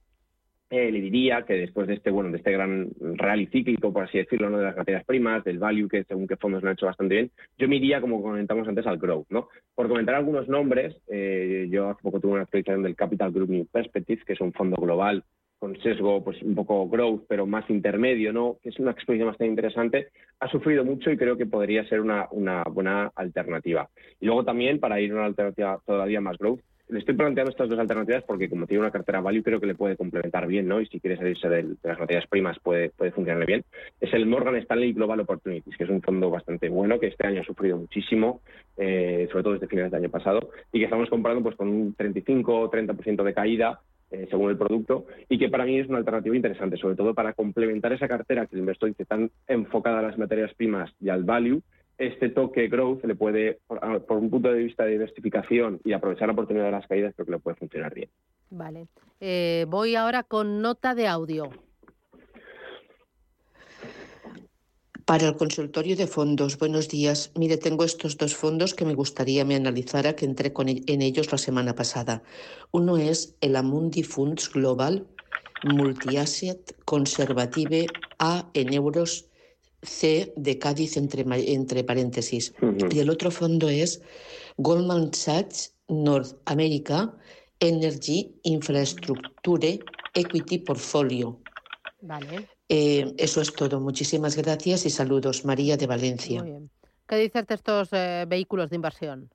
eh, 0.75 0.91
le 0.91 1.01
diría 1.01 1.43
que 1.43 1.53
después 1.53 1.85
de 1.85 1.93
este 1.93 2.09
bueno 2.09 2.31
de 2.31 2.37
este 2.37 2.51
gran 2.51 2.89
rally 2.99 3.45
cíclico, 3.45 3.93
por 3.93 4.05
así 4.05 4.17
decirlo, 4.17 4.49
de 4.57 4.63
las 4.63 4.75
materias 4.75 5.05
primas, 5.05 5.43
del 5.43 5.59
value, 5.59 5.87
que 5.87 6.03
según 6.03 6.25
qué 6.25 6.35
fondos 6.35 6.63
lo 6.63 6.69
han 6.69 6.73
hecho 6.73 6.87
bastante 6.87 7.13
bien, 7.13 7.31
yo 7.59 7.67
me 7.67 7.75
iría, 7.75 8.01
como 8.01 8.23
comentamos 8.23 8.67
antes, 8.67 8.87
al 8.87 8.97
growth. 8.97 9.27
¿no? 9.29 9.49
Por 9.75 9.87
comentar 9.87 10.15
algunos 10.15 10.47
nombres, 10.47 10.95
eh, 11.09 11.67
yo 11.69 11.89
hace 11.89 12.01
poco 12.01 12.19
tuve 12.19 12.33
una 12.33 12.41
actualización 12.41 12.81
del 12.81 12.95
Capital 12.95 13.31
Group 13.31 13.51
New 13.51 13.67
Perspectives, 13.71 14.25
que 14.25 14.33
es 14.33 14.41
un 14.41 14.51
fondo 14.51 14.75
global 14.77 15.23
con 15.59 15.79
sesgo 15.79 16.23
pues 16.23 16.41
un 16.41 16.55
poco 16.55 16.89
growth, 16.89 17.25
pero 17.29 17.45
más 17.45 17.69
intermedio, 17.69 18.33
¿no? 18.33 18.57
que 18.63 18.69
es 18.69 18.79
una 18.79 18.91
exposición 18.91 19.27
bastante 19.27 19.51
interesante, 19.51 20.07
ha 20.39 20.49
sufrido 20.49 20.83
mucho 20.83 21.11
y 21.11 21.17
creo 21.17 21.37
que 21.37 21.45
podría 21.45 21.87
ser 21.87 22.01
una, 22.01 22.27
una 22.31 22.63
buena 22.63 23.11
alternativa. 23.15 23.87
Y 24.19 24.25
luego 24.25 24.43
también, 24.43 24.79
para 24.79 24.99
ir 24.99 25.11
a 25.11 25.15
una 25.15 25.25
alternativa 25.25 25.79
todavía 25.85 26.19
más 26.19 26.37
growth, 26.39 26.61
le 26.89 26.99
estoy 26.99 27.15
planteando 27.15 27.51
estas 27.51 27.69
dos 27.69 27.79
alternativas 27.79 28.23
porque 28.23 28.49
como 28.49 28.67
tiene 28.67 28.81
una 28.81 28.91
cartera 28.91 29.21
value 29.21 29.43
creo 29.43 29.59
que 29.59 29.67
le 29.67 29.75
puede 29.75 29.95
complementar 29.95 30.47
bien, 30.47 30.67
¿no? 30.67 30.81
Y 30.81 30.85
si 30.87 30.99
quiere 30.99 31.17
salirse 31.17 31.47
de, 31.49 31.75
las 31.83 31.99
materias 31.99 32.27
primas 32.27 32.59
puede, 32.59 32.89
puede 32.89 33.11
funcionarle 33.11 33.45
bien. 33.45 33.63
Es 34.01 34.13
el 34.13 34.25
Morgan 34.25 34.55
Stanley 34.57 34.93
Global 34.93 35.21
Opportunities, 35.21 35.75
que 35.77 35.85
es 35.85 35.89
un 35.89 36.01
fondo 36.01 36.29
bastante 36.29 36.69
bueno, 36.69 36.99
que 36.99 37.07
este 37.07 37.25
año 37.25 37.41
ha 37.41 37.45
sufrido 37.45 37.77
muchísimo, 37.77 38.41
eh, 38.77 39.27
sobre 39.31 39.43
todo 39.43 39.53
desde 39.53 39.67
finales 39.67 39.91
del 39.91 40.03
año 40.03 40.11
pasado, 40.11 40.49
y 40.71 40.79
que 40.79 40.85
estamos 40.85 41.09
comprando 41.09 41.41
pues 41.41 41.55
con 41.55 41.69
un 41.69 41.93
35 41.93 42.59
o 42.59 42.69
30% 42.69 43.23
de 43.23 43.33
caída 43.33 43.79
eh, 44.11 44.27
según 44.29 44.51
el 44.51 44.57
producto, 44.57 45.07
y 45.27 45.39
que 45.39 45.49
para 45.49 45.65
mí 45.65 45.79
es 45.79 45.89
una 45.89 45.97
alternativa 45.97 46.35
interesante, 46.35 46.77
sobre 46.77 46.95
todo 46.95 47.15
para 47.15 47.33
complementar 47.33 47.93
esa 47.93 48.07
cartera 48.07 48.45
que 48.45 48.55
el 48.55 48.59
inversor 48.59 48.89
dice 48.89 49.05
tan 49.05 49.31
enfocada 49.47 49.99
a 49.99 50.03
las 50.03 50.19
materias 50.19 50.53
primas 50.53 50.91
y 51.01 51.09
al 51.09 51.23
value, 51.23 51.63
este 51.97 52.29
toque 52.29 52.67
growth 52.67 53.03
le 53.05 53.15
puede, 53.15 53.59
por, 53.67 54.17
un 54.17 54.29
punto 54.29 54.51
de 54.51 54.59
vista 54.59 54.83
de 54.83 54.91
diversificación 54.91 55.79
y 55.83 55.93
aprovechar 55.93 56.27
la 56.27 56.33
oportunidad 56.33 56.65
de 56.65 56.71
las 56.71 56.87
caídas, 56.87 57.13
creo 57.15 57.25
que 57.25 57.31
le 57.33 57.39
puede 57.39 57.57
funcionar 57.57 57.93
bien. 57.93 58.09
Vale. 58.49 58.87
Eh, 59.19 59.65
voy 59.69 59.95
ahora 59.95 60.23
con 60.23 60.61
nota 60.61 60.95
de 60.95 61.07
audio. 61.07 61.49
Para 65.05 65.27
el 65.27 65.35
consultorio 65.35 65.97
de 65.97 66.07
fondos, 66.07 66.57
buenos 66.57 66.87
días. 66.87 67.31
Mire, 67.35 67.57
tengo 67.57 67.83
estos 67.83 68.17
dos 68.17 68.35
fondos 68.35 68.73
que 68.73 68.85
me 68.85 68.93
gustaría 68.93 69.43
me 69.43 69.55
analizara, 69.55 70.15
que 70.15 70.25
entré 70.25 70.53
con, 70.53 70.69
e, 70.69 70.81
en 70.87 71.01
ellos 71.01 71.31
la 71.31 71.37
semana 71.37 71.75
pasada. 71.75 72.23
Uno 72.71 72.97
es 72.97 73.35
el 73.41 73.57
Amundi 73.57 74.03
Funds 74.03 74.49
Global 74.49 75.05
Multi-Asset 75.63 76.75
Conservative 76.85 77.87
A 78.19 78.49
en 78.53 78.73
euros 78.73 79.29
C 79.83 80.33
de 80.35 80.57
Cádiz 80.57 80.97
entre, 80.97 81.25
entre 81.53 81.83
paréntesis. 81.83 82.53
Y 82.91 82.99
el 82.99 83.09
otro 83.09 83.31
fondo 83.31 83.69
es 83.69 84.01
Goldman 84.57 85.13
Sachs 85.13 85.75
North 85.87 86.35
America 86.45 87.13
Energy 87.59 88.35
Infrastructure 88.43 89.79
Equity 90.13 90.59
Portfolio. 90.59 91.39
Vale. 92.01 92.47
Eh, 92.69 93.13
eso 93.17 93.41
es 93.41 93.53
todo. 93.53 93.79
Muchísimas 93.79 94.35
gracias 94.35 94.85
y 94.85 94.89
saludos. 94.89 95.45
María 95.45 95.77
de 95.77 95.87
Valencia. 95.87 96.41
Muy 96.41 96.51
bien. 96.51 96.69
¿Qué 97.07 97.17
dices 97.17 97.45
de 97.47 97.55
estos 97.55 97.89
eh, 97.91 98.25
vehículos 98.27 98.69
de 98.69 98.75
inversión? 98.75 99.29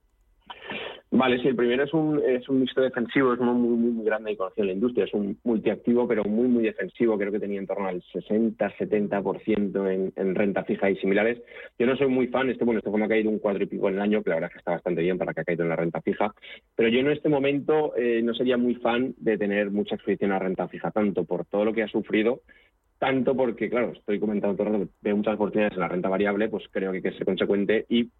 Vale, 1.11 1.41
sí, 1.41 1.49
el 1.49 1.57
primero 1.57 1.85
es 1.85 1.95
un, 1.95 2.23
es 2.23 2.47
un 2.51 2.61
mixto 2.61 2.83
defensivo, 2.83 3.33
es 3.33 3.41
muy, 3.41 3.55
muy, 3.55 3.93
muy 3.93 4.05
grande 4.05 4.33
y 4.33 4.37
conocido 4.37 4.65
en 4.65 4.67
la 4.67 4.75
industria, 4.75 5.07
es 5.07 5.15
un 5.15 5.39
multiactivo, 5.43 6.07
pero 6.07 6.23
muy, 6.25 6.49
muy 6.49 6.63
defensivo, 6.65 7.17
creo 7.17 7.33
que 7.33 7.41
tenía 7.41 7.59
en 7.59 7.67
torno 7.67 7.89
al 7.89 8.03
60-70% 8.03 9.91
en, 9.91 10.13
en 10.15 10.35
renta 10.35 10.65
fija 10.65 10.91
y 10.91 10.97
similares. 10.97 11.41
Yo 11.79 11.87
no 11.87 11.97
soy 11.97 12.09
muy 12.09 12.27
fan, 12.27 12.51
este, 12.51 12.63
bueno, 12.65 12.81
este 12.81 12.91
fondo 12.91 13.07
ha 13.07 13.09
caído 13.09 13.31
un 13.31 13.39
cuadro 13.39 13.65
y 13.65 13.67
pico 13.67 13.89
en 13.89 13.95
el 13.95 14.03
año, 14.03 14.23
que 14.23 14.29
la 14.29 14.37
verdad 14.37 14.51
es 14.51 14.53
que 14.53 14.59
está 14.59 14.73
bastante 14.73 15.01
bien 15.01 15.17
para 15.17 15.33
que 15.33 15.41
ha 15.41 15.45
caído 15.45 15.63
en 15.63 15.71
la 15.71 15.77
renta 15.77 16.03
fija, 16.03 16.35
pero 16.77 16.91
yo 16.91 17.01
en 17.01 17.11
este 17.11 17.31
momento 17.31 17.97
eh, 17.97 18.21
no 18.23 18.35
sería 18.35 18.59
muy 18.59 18.75
fan 18.75 19.15
de 19.17 19.39
tener 19.39 19.71
mucha 19.71 19.95
exposición 19.95 20.33
a 20.33 20.39
renta 20.39 20.69
fija, 20.69 20.91
tanto 20.91 21.25
por 21.25 21.47
todo 21.47 21.65
lo 21.65 21.73
que 21.73 21.85
ha 21.85 21.89
sufrido, 21.89 22.43
tanto 22.99 23.35
porque, 23.35 23.71
claro, 23.71 23.93
estoy 23.93 24.21
comentando 24.21 24.57
todo 24.57 24.67
el 24.67 24.81
rato 24.81 24.93
veo 25.01 25.17
muchas 25.17 25.37
oportunidades 25.37 25.75
en 25.75 25.81
la 25.81 25.89
renta 25.89 26.09
variable, 26.11 26.49
pues 26.51 26.65
creo 26.71 26.91
que 26.91 26.99
hay 26.99 27.03
que 27.03 27.13
ser 27.13 27.25
consecuente 27.25 27.87
y 27.89 28.11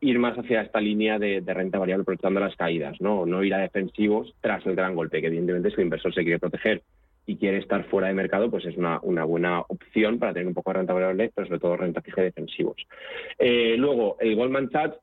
ir 0.00 0.18
más 0.18 0.36
hacia 0.38 0.62
esta 0.62 0.80
línea 0.80 1.18
de, 1.18 1.42
renta 1.46 1.78
variable 1.78 2.02
aprovechando 2.02 2.40
las 2.40 2.56
caídas, 2.56 3.00
¿no? 3.00 3.26
No 3.26 3.42
ir 3.42 3.54
a 3.54 3.58
defensivos 3.58 4.34
tras 4.40 4.64
el 4.66 4.76
gran 4.76 4.94
golpe, 4.94 5.20
que 5.20 5.26
evidentemente 5.26 5.70
si 5.70 5.76
el 5.76 5.82
inversor 5.82 6.14
se 6.14 6.22
quiere 6.22 6.38
proteger 6.38 6.82
y 7.26 7.36
quiere 7.36 7.58
estar 7.58 7.84
fuera 7.84 8.08
de 8.08 8.14
mercado, 8.14 8.50
pues 8.50 8.64
es 8.64 8.76
una, 8.76 9.00
una 9.02 9.24
buena 9.24 9.60
opción 9.60 10.18
para 10.18 10.32
tener 10.32 10.48
un 10.48 10.54
poco 10.54 10.70
de 10.70 10.78
renta 10.78 10.94
variable, 10.94 11.30
pero 11.34 11.46
sobre 11.46 11.60
todo 11.60 11.76
renta 11.76 12.00
fija 12.00 12.22
y 12.22 12.24
defensivos. 12.24 12.76
Eh, 13.38 13.76
luego, 13.76 14.16
el 14.20 14.34
Goldman 14.36 14.70
Sachs 14.70 14.98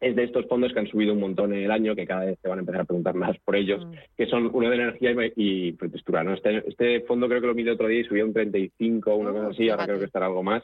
es 0.00 0.16
de 0.16 0.24
estos 0.24 0.46
fondos 0.46 0.72
que 0.72 0.80
han 0.80 0.86
subido 0.86 1.12
un 1.12 1.20
montón 1.20 1.52
en 1.52 1.64
el 1.64 1.70
año, 1.70 1.94
que 1.94 2.06
cada 2.06 2.24
vez 2.24 2.38
se 2.40 2.48
van 2.48 2.58
a 2.58 2.60
empezar 2.60 2.82
a 2.82 2.84
preguntar 2.84 3.14
más 3.14 3.36
por 3.38 3.56
ellos, 3.56 3.84
mm. 3.84 3.92
que 4.16 4.26
son 4.26 4.50
uno 4.52 4.68
de 4.68 4.76
energía 4.76 5.12
y, 5.36 5.68
y 5.68 5.78
¿no? 6.24 6.34
Este, 6.34 6.68
este, 6.68 7.00
fondo 7.02 7.28
creo 7.28 7.40
que 7.40 7.46
lo 7.46 7.54
mide 7.54 7.70
otro 7.70 7.88
día 7.88 8.00
y 8.00 8.04
subió 8.04 8.24
un 8.24 8.32
35 8.32 9.12
o 9.12 9.16
una 9.16 9.32
cosa 9.32 9.48
así, 9.48 9.68
ahora 9.68 9.86
creo 9.86 9.98
que 9.98 10.04
estará 10.06 10.26
algo 10.26 10.42
más. 10.42 10.62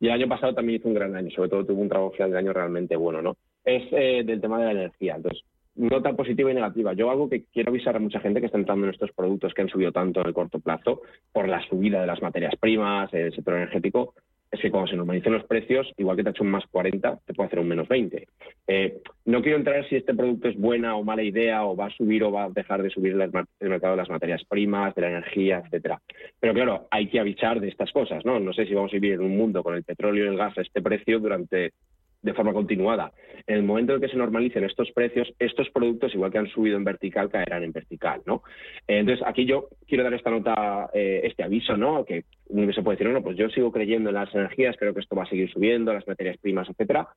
Y 0.00 0.06
el 0.06 0.12
año 0.12 0.28
pasado 0.28 0.54
también 0.54 0.80
hizo 0.80 0.88
un 0.88 0.94
gran 0.94 1.14
año, 1.14 1.30
sobre 1.30 1.50
todo 1.50 1.66
tuvo 1.66 1.82
un 1.82 1.88
trabajo 1.88 2.12
final 2.12 2.30
de 2.30 2.38
año 2.38 2.52
realmente 2.54 2.96
bueno, 2.96 3.20
¿no? 3.20 3.36
Es 3.62 3.82
eh, 3.92 4.22
del 4.24 4.40
tema 4.40 4.58
de 4.58 4.64
la 4.64 4.72
energía. 4.72 5.16
Entonces, 5.16 5.44
nota 5.76 6.14
positiva 6.14 6.50
y 6.50 6.54
negativa. 6.54 6.94
Yo 6.94 7.10
algo 7.10 7.28
que 7.28 7.44
quiero 7.52 7.70
avisar 7.70 7.96
a 7.96 8.00
mucha 8.00 8.18
gente 8.18 8.40
que 8.40 8.46
está 8.46 8.58
entrando 8.58 8.86
en 8.86 8.94
estos 8.94 9.12
productos 9.12 9.52
que 9.52 9.60
han 9.60 9.68
subido 9.68 9.92
tanto 9.92 10.20
en 10.20 10.28
el 10.28 10.34
corto 10.34 10.58
plazo 10.58 11.02
por 11.32 11.48
la 11.48 11.62
subida 11.68 12.00
de 12.00 12.06
las 12.06 12.22
materias 12.22 12.54
primas, 12.58 13.12
el 13.12 13.34
sector 13.34 13.56
energético, 13.56 14.14
es 14.50 14.60
que 14.60 14.70
cuando 14.70 14.90
se 14.90 14.96
normalicen 14.96 15.32
los 15.32 15.44
precios, 15.44 15.92
igual 15.96 16.16
que 16.16 16.24
te 16.24 16.30
ha 16.30 16.32
hecho 16.32 16.42
un 16.42 16.50
más 16.50 16.64
40, 16.70 17.20
te 17.24 17.34
puede 17.34 17.46
hacer 17.46 17.60
un 17.60 17.68
menos 17.68 17.86
20. 17.86 18.26
Eh, 18.66 19.00
no 19.26 19.42
quiero 19.42 19.58
entrar 19.58 19.88
si 19.88 19.96
este 19.96 20.14
producto 20.14 20.48
es 20.48 20.56
buena 20.58 20.96
o 20.96 21.04
mala 21.04 21.22
idea, 21.22 21.64
o 21.64 21.76
va 21.76 21.86
a 21.86 21.90
subir 21.90 22.24
o 22.24 22.32
va 22.32 22.44
a 22.44 22.50
dejar 22.50 22.82
de 22.82 22.90
subir 22.90 23.12
el 23.12 23.68
mercado 23.68 23.92
de 23.92 23.96
las 23.96 24.10
materias 24.10 24.42
primas, 24.48 24.94
de 24.94 25.02
la 25.02 25.10
energía, 25.10 25.62
etcétera. 25.64 26.00
Pero 26.40 26.54
claro, 26.54 26.88
hay 26.90 27.08
que 27.08 27.20
avisar 27.20 27.60
de 27.60 27.68
estas 27.68 27.92
cosas, 27.92 28.24
¿no? 28.24 28.40
No 28.40 28.52
sé 28.52 28.66
si 28.66 28.74
vamos 28.74 28.90
a 28.92 28.96
vivir 28.96 29.14
en 29.14 29.20
un 29.20 29.36
mundo 29.36 29.62
con 29.62 29.74
el 29.74 29.84
petróleo 29.84 30.24
y 30.24 30.28
el 30.28 30.36
gas 30.36 30.58
a 30.58 30.62
este 30.62 30.82
precio 30.82 31.20
durante 31.20 31.72
de 32.22 32.34
forma 32.34 32.52
continuada. 32.52 33.12
En 33.46 33.56
el 33.56 33.62
momento 33.62 33.94
en 33.94 34.00
que 34.00 34.08
se 34.08 34.16
normalicen 34.16 34.64
estos 34.64 34.90
precios, 34.92 35.32
estos 35.38 35.70
productos, 35.70 36.14
igual 36.14 36.30
que 36.30 36.38
han 36.38 36.48
subido 36.48 36.76
en 36.76 36.84
vertical, 36.84 37.30
caerán 37.30 37.64
en 37.64 37.72
vertical, 37.72 38.20
¿no? 38.26 38.42
Entonces, 38.86 39.24
aquí 39.26 39.46
yo 39.46 39.68
quiero 39.86 40.04
dar 40.04 40.14
esta 40.14 40.30
nota, 40.30 40.90
eh, 40.92 41.22
este 41.24 41.42
aviso, 41.42 41.76
¿no? 41.76 42.04
Que 42.04 42.24
uno 42.48 42.70
se 42.72 42.82
puede 42.82 42.98
decir, 42.98 43.12
no, 43.12 43.22
pues 43.22 43.36
yo 43.36 43.48
sigo 43.50 43.72
creyendo 43.72 44.10
en 44.10 44.16
las 44.16 44.34
energías, 44.34 44.76
creo 44.78 44.92
que 44.92 45.00
esto 45.00 45.16
va 45.16 45.22
a 45.22 45.28
seguir 45.28 45.50
subiendo, 45.50 45.92
las 45.92 46.06
materias 46.06 46.36
primas, 46.38 46.68
etcétera. 46.68 47.08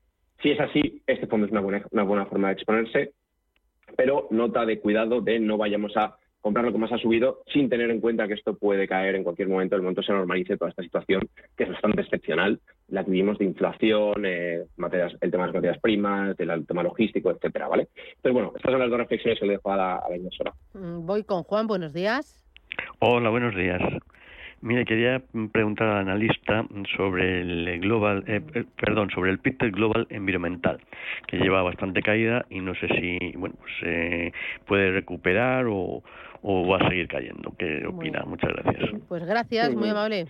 Si 0.42 0.52
es 0.52 0.60
así, 0.60 1.02
este 1.08 1.28
fondo 1.28 1.46
es 1.46 1.52
una 1.52 1.62
buena, 1.62 1.86
una 1.92 2.04
buena 2.04 2.26
forma 2.26 2.48
de 2.48 2.54
exponerse, 2.54 3.12
pero 3.98 4.28
nota 4.32 4.66
de 4.66 4.80
cuidado 4.80 5.22
de 5.22 5.40
no 5.40 5.58
vayamos 5.58 5.96
a 5.98 6.18
comprar 6.44 6.66
lo 6.66 6.74
que 6.74 6.78
más 6.78 6.92
ha 6.92 6.98
subido 6.98 7.40
sin 7.52 7.70
tener 7.70 7.90
en 7.90 8.02
cuenta 8.02 8.28
que 8.28 8.34
esto 8.34 8.54
puede 8.54 8.86
caer 8.86 9.16
en 9.16 9.24
cualquier 9.24 9.48
momento, 9.48 9.78
el 9.78 9.82
momento 9.82 10.04
se 10.04 10.12
normalice 10.12 10.58
toda 10.58 10.70
esta 10.70 10.84
situación 10.84 11.22
que 11.56 11.64
es 11.64 11.70
bastante 11.70 12.02
excepcional, 12.02 12.60
la 12.90 13.06
que 13.06 13.12
vivimos 13.12 13.38
de 13.38 13.46
inflación, 13.46 14.26
eh, 14.26 14.66
materias, 14.76 15.14
el 15.22 15.32
tema 15.32 15.44
de 15.44 15.48
las 15.48 15.56
materias 15.56 15.80
primas, 15.82 16.38
el 16.38 16.68
tema 16.68 16.84
logístico, 16.84 17.32
etcétera, 17.32 17.70
¿vale? 17.70 17.88
Entonces, 17.96 18.34
bueno, 18.34 18.52
estas 18.56 18.72
son 18.72 18.80
las 18.82 18.90
dos 18.90 19.00
reflexiones 19.00 19.40
que 19.40 19.46
le 19.46 19.54
dejo 19.54 19.72
a 19.72 19.78
la, 19.78 19.96
a 19.96 20.10
la 20.10 20.18
inversora. 20.18 20.54
Mm, 20.74 21.06
voy 21.06 21.24
con 21.24 21.44
Juan, 21.44 21.66
buenos 21.66 21.94
días. 21.94 22.44
Hola, 23.00 23.30
buenos 23.30 23.56
días. 23.56 23.82
Mire, 24.64 24.86
quería 24.86 25.22
preguntar 25.52 25.90
al 25.90 26.08
analista 26.08 26.66
sobre 26.96 27.42
el 27.42 27.80
global, 27.82 28.24
eh, 28.28 28.42
eh, 28.56 28.64
perdón, 28.80 29.10
sobre 29.10 29.30
el 29.30 29.40
Peter 29.40 29.70
Global 29.70 30.08
Environmental, 30.10 30.80
que 31.28 31.38
lleva 31.38 31.62
bastante 31.64 32.02
caída 32.02 32.46
y 32.50 32.62
no 32.62 32.74
sé 32.76 32.88
si, 32.88 33.36
bueno, 33.38 33.56
pues 33.60 34.34
puede 34.66 34.92
recuperar 34.92 35.66
o, 35.68 36.02
o 36.42 36.68
va 36.68 36.78
a 36.78 36.90
seguir 36.90 37.08
cayendo. 37.08 37.54
¿Qué 37.58 37.86
opina? 37.86 38.24
Muchas 38.26 38.54
gracias. 38.54 39.02
Pues 39.08 39.26
gracias, 39.26 39.76
muy 39.76 39.90
amable. 39.90 40.28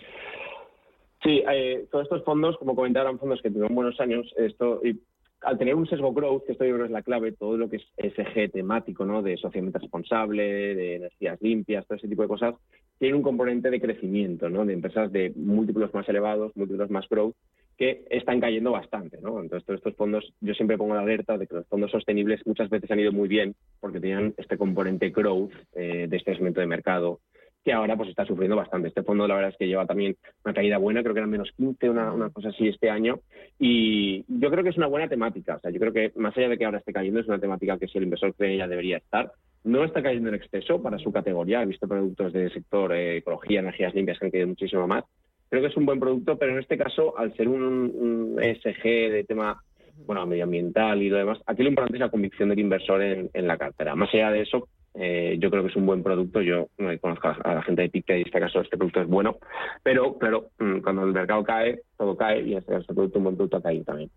Sí, 1.23 1.41
eh, 1.49 1.85
todos 1.89 2.05
estos 2.05 2.23
fondos, 2.25 2.57
como 2.57 2.75
comentaron, 2.75 3.17
fondos 3.17 3.41
que 3.41 3.49
tuvieron 3.49 3.73
buenos 3.73 3.99
años, 3.99 4.31
esto 4.37 4.81
y 4.83 4.99
al 5.43 5.57
tener 5.57 5.75
un 5.75 5.87
sesgo 5.87 6.13
growth, 6.13 6.45
que 6.45 6.53
esto 6.53 6.65
yo 6.65 6.75
creo 6.75 6.85
es 6.85 6.91
la 6.91 7.01
clave, 7.01 7.31
todo 7.33 7.57
lo 7.57 7.69
que 7.69 7.77
es 7.77 7.83
SG 7.97 8.51
temático, 8.51 9.05
¿no? 9.05 9.21
De 9.21 9.37
socialmente 9.37 9.79
responsable, 9.79 10.75
de 10.75 10.95
energías 10.95 11.41
limpias, 11.41 11.85
todo 11.85 11.97
ese 11.97 12.07
tipo 12.07 12.21
de 12.21 12.27
cosas, 12.27 12.55
tiene 12.97 13.15
un 13.15 13.23
componente 13.23 13.69
de 13.69 13.81
crecimiento, 13.81 14.49
¿no? 14.49 14.65
De 14.65 14.73
empresas 14.73 15.11
de 15.11 15.33
múltiplos 15.35 15.93
más 15.93 16.07
elevados, 16.07 16.55
múltiplos 16.55 16.89
más 16.89 17.07
growth, 17.09 17.35
que 17.77 18.05
están 18.09 18.39
cayendo 18.39 18.71
bastante, 18.71 19.19
¿no? 19.21 19.41
Entonces, 19.41 19.65
todos 19.65 19.79
estos 19.79 19.95
fondos, 19.95 20.33
yo 20.41 20.53
siempre 20.53 20.77
pongo 20.77 20.95
la 20.95 21.01
alerta 21.01 21.37
de 21.37 21.47
que 21.47 21.55
los 21.55 21.67
fondos 21.67 21.91
sostenibles 21.91 22.45
muchas 22.45 22.69
veces 22.69 22.89
han 22.91 22.99
ido 22.99 23.11
muy 23.11 23.27
bien 23.27 23.55
porque 23.79 23.99
tenían 23.99 24.33
este 24.37 24.57
componente 24.57 25.09
growth 25.09 25.51
eh, 25.73 26.07
de 26.07 26.17
este 26.17 26.31
crecimiento 26.31 26.61
de 26.61 26.67
mercado 26.67 27.19
que 27.63 27.73
ahora 27.73 27.95
pues 27.95 28.09
está 28.09 28.25
sufriendo 28.25 28.55
bastante. 28.55 28.89
Este 28.89 29.03
fondo 29.03 29.27
la 29.27 29.35
verdad 29.35 29.51
es 29.51 29.57
que 29.57 29.67
lleva 29.67 29.85
también 29.85 30.15
una 30.43 30.53
caída 30.53 30.77
buena, 30.77 31.01
creo 31.01 31.13
que 31.13 31.19
eran 31.19 31.29
menos 31.29 31.51
15, 31.55 31.89
una, 31.89 32.11
una 32.11 32.29
cosa 32.29 32.49
así 32.49 32.67
este 32.67 32.89
año, 32.89 33.19
y 33.59 34.25
yo 34.27 34.49
creo 34.49 34.63
que 34.63 34.69
es 34.71 34.77
una 34.77 34.87
buena 34.87 35.07
temática, 35.07 35.55
o 35.55 35.59
sea, 35.59 35.71
yo 35.71 35.79
creo 35.79 35.93
que 35.93 36.11
más 36.15 36.35
allá 36.37 36.49
de 36.49 36.57
que 36.57 36.65
ahora 36.65 36.79
esté 36.79 36.93
cayendo, 36.93 37.19
es 37.19 37.27
una 37.27 37.39
temática 37.39 37.77
que 37.77 37.87
si 37.87 37.97
el 37.97 38.05
inversor 38.05 38.33
cree 38.35 38.57
ya 38.57 38.67
debería 38.67 38.97
estar. 38.97 39.31
No 39.63 39.85
está 39.85 40.03
cayendo 40.03 40.27
en 40.27 40.35
exceso 40.35 40.81
para 40.81 40.99
su 40.99 41.11
categoría, 41.13 41.61
he 41.61 41.65
visto 41.65 41.87
productos 41.87 42.33
del 42.33 42.51
sector 42.51 42.91
eh, 42.93 43.17
ecología, 43.17 43.61
energías 43.61 43.95
limpias 43.95 44.19
que 44.19 44.25
han 44.25 44.31
caído 44.31 44.47
muchísimo 44.47 44.85
más, 44.87 45.05
creo 45.53 45.61
que 45.61 45.69
es 45.69 45.77
un 45.77 45.85
buen 45.85 45.99
producto, 45.99 46.35
pero 46.35 46.51
en 46.53 46.57
este 46.57 46.79
caso, 46.79 47.15
al 47.15 47.31
ser 47.37 47.47
un, 47.47 48.39
ESG 48.41 48.83
de 48.83 49.23
tema 49.23 49.61
bueno, 50.03 50.25
medioambiental 50.25 50.99
y 50.99 51.09
lo 51.09 51.17
demás, 51.17 51.37
aquí 51.45 51.61
lo 51.61 51.69
importante 51.69 51.97
es 51.97 52.01
la 52.01 52.09
convicción 52.09 52.49
del 52.49 52.57
inversor 52.57 53.03
en, 53.03 53.29
la 53.47 53.55
cartera. 53.55 53.93
Más 53.93 54.11
allá 54.15 54.31
de 54.31 54.41
eso, 54.41 54.67
eh, 54.95 55.37
yo 55.39 55.49
creo 55.49 55.63
que 55.63 55.69
es 55.69 55.75
un 55.75 55.85
buen 55.85 56.03
producto. 56.03 56.41
Yo 56.41 56.67
no 56.77 56.97
conozco 56.99 57.29
a 57.29 57.53
la 57.55 57.63
gente 57.63 57.83
de 57.83 57.89
PIC 57.89 58.09
y 58.09 58.13
en 58.13 58.21
este 58.27 58.39
caso 58.39 58.61
este 58.61 58.77
producto 58.77 59.01
es 59.01 59.07
bueno, 59.07 59.37
pero 59.81 60.17
pero 60.17 60.49
mm, 60.59 60.79
cuando 60.79 61.03
el 61.03 61.13
mercado 61.13 61.43
cae, 61.43 61.81
todo 61.97 62.15
cae 62.15 62.41
y 62.41 62.55
este, 62.55 62.77
este 62.77 62.93
producto, 62.93 63.19
un 63.19 63.23
buen 63.25 63.35
producto, 63.35 63.61
cae 63.61 63.83
también. 63.83 64.09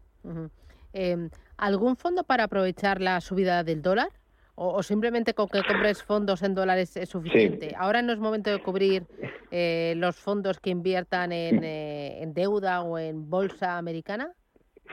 Em, 0.92 1.30
¿Algún 1.56 1.96
fondo 1.96 2.24
para 2.24 2.44
aprovechar 2.44 3.00
la 3.00 3.20
subida 3.20 3.64
del 3.64 3.82
dólar? 3.82 4.08
o, 4.56 4.82
simplemente 4.82 5.34
con 5.34 5.48
que 5.48 5.62
compres 5.62 6.02
fondos 6.02 6.42
en 6.42 6.54
dólares 6.54 6.96
es 6.96 7.10
suficiente. 7.10 7.74
Ahora 7.76 8.00
no 8.00 8.12
es 8.12 8.18
momento 8.18 8.50
de 8.50 8.58
cubrir 8.58 9.04
eh, 9.50 9.92
los 9.98 10.16
fondos 10.16 10.58
que 10.60 10.70
inviertan 10.70 11.30
en, 11.30 11.62
eh, 11.62 12.22
en 12.22 12.32
deuda 12.32 12.80
o 12.80 12.98
en 12.98 13.28
bolsa 13.28 13.76
americana. 13.76 14.32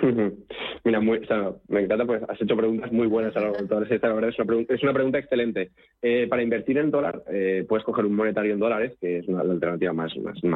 Mira, 0.83 0.99
muy, 0.99 1.19
me 1.67 1.81
encanta, 1.81 2.05
pues 2.05 2.23
has 2.27 2.41
hecho 2.41 2.57
preguntas 2.57 2.91
muy 2.91 3.07
buenas 3.07 3.35
a 3.35 3.39
lo 3.39 3.51
largo 3.51 3.81
esta, 3.89 4.13
verdad 4.13 4.29
es 4.29 4.39
una 4.39 4.45
pregunta, 4.45 4.73
es 4.73 4.83
una 4.83 4.93
pregunta 4.93 5.19
excelente. 5.19 5.71
Eh, 6.01 6.27
para 6.27 6.41
invertir 6.41 6.77
en 6.77 6.91
dólar, 6.91 7.23
eh, 7.31 7.65
puedes 7.67 7.85
coger 7.85 8.05
un 8.05 8.15
monetario 8.15 8.53
en 8.53 8.59
dólares, 8.59 8.97
que 8.99 9.19
es 9.19 9.27
una 9.27 9.41
alternativa 9.41 9.93
más, 9.93 10.13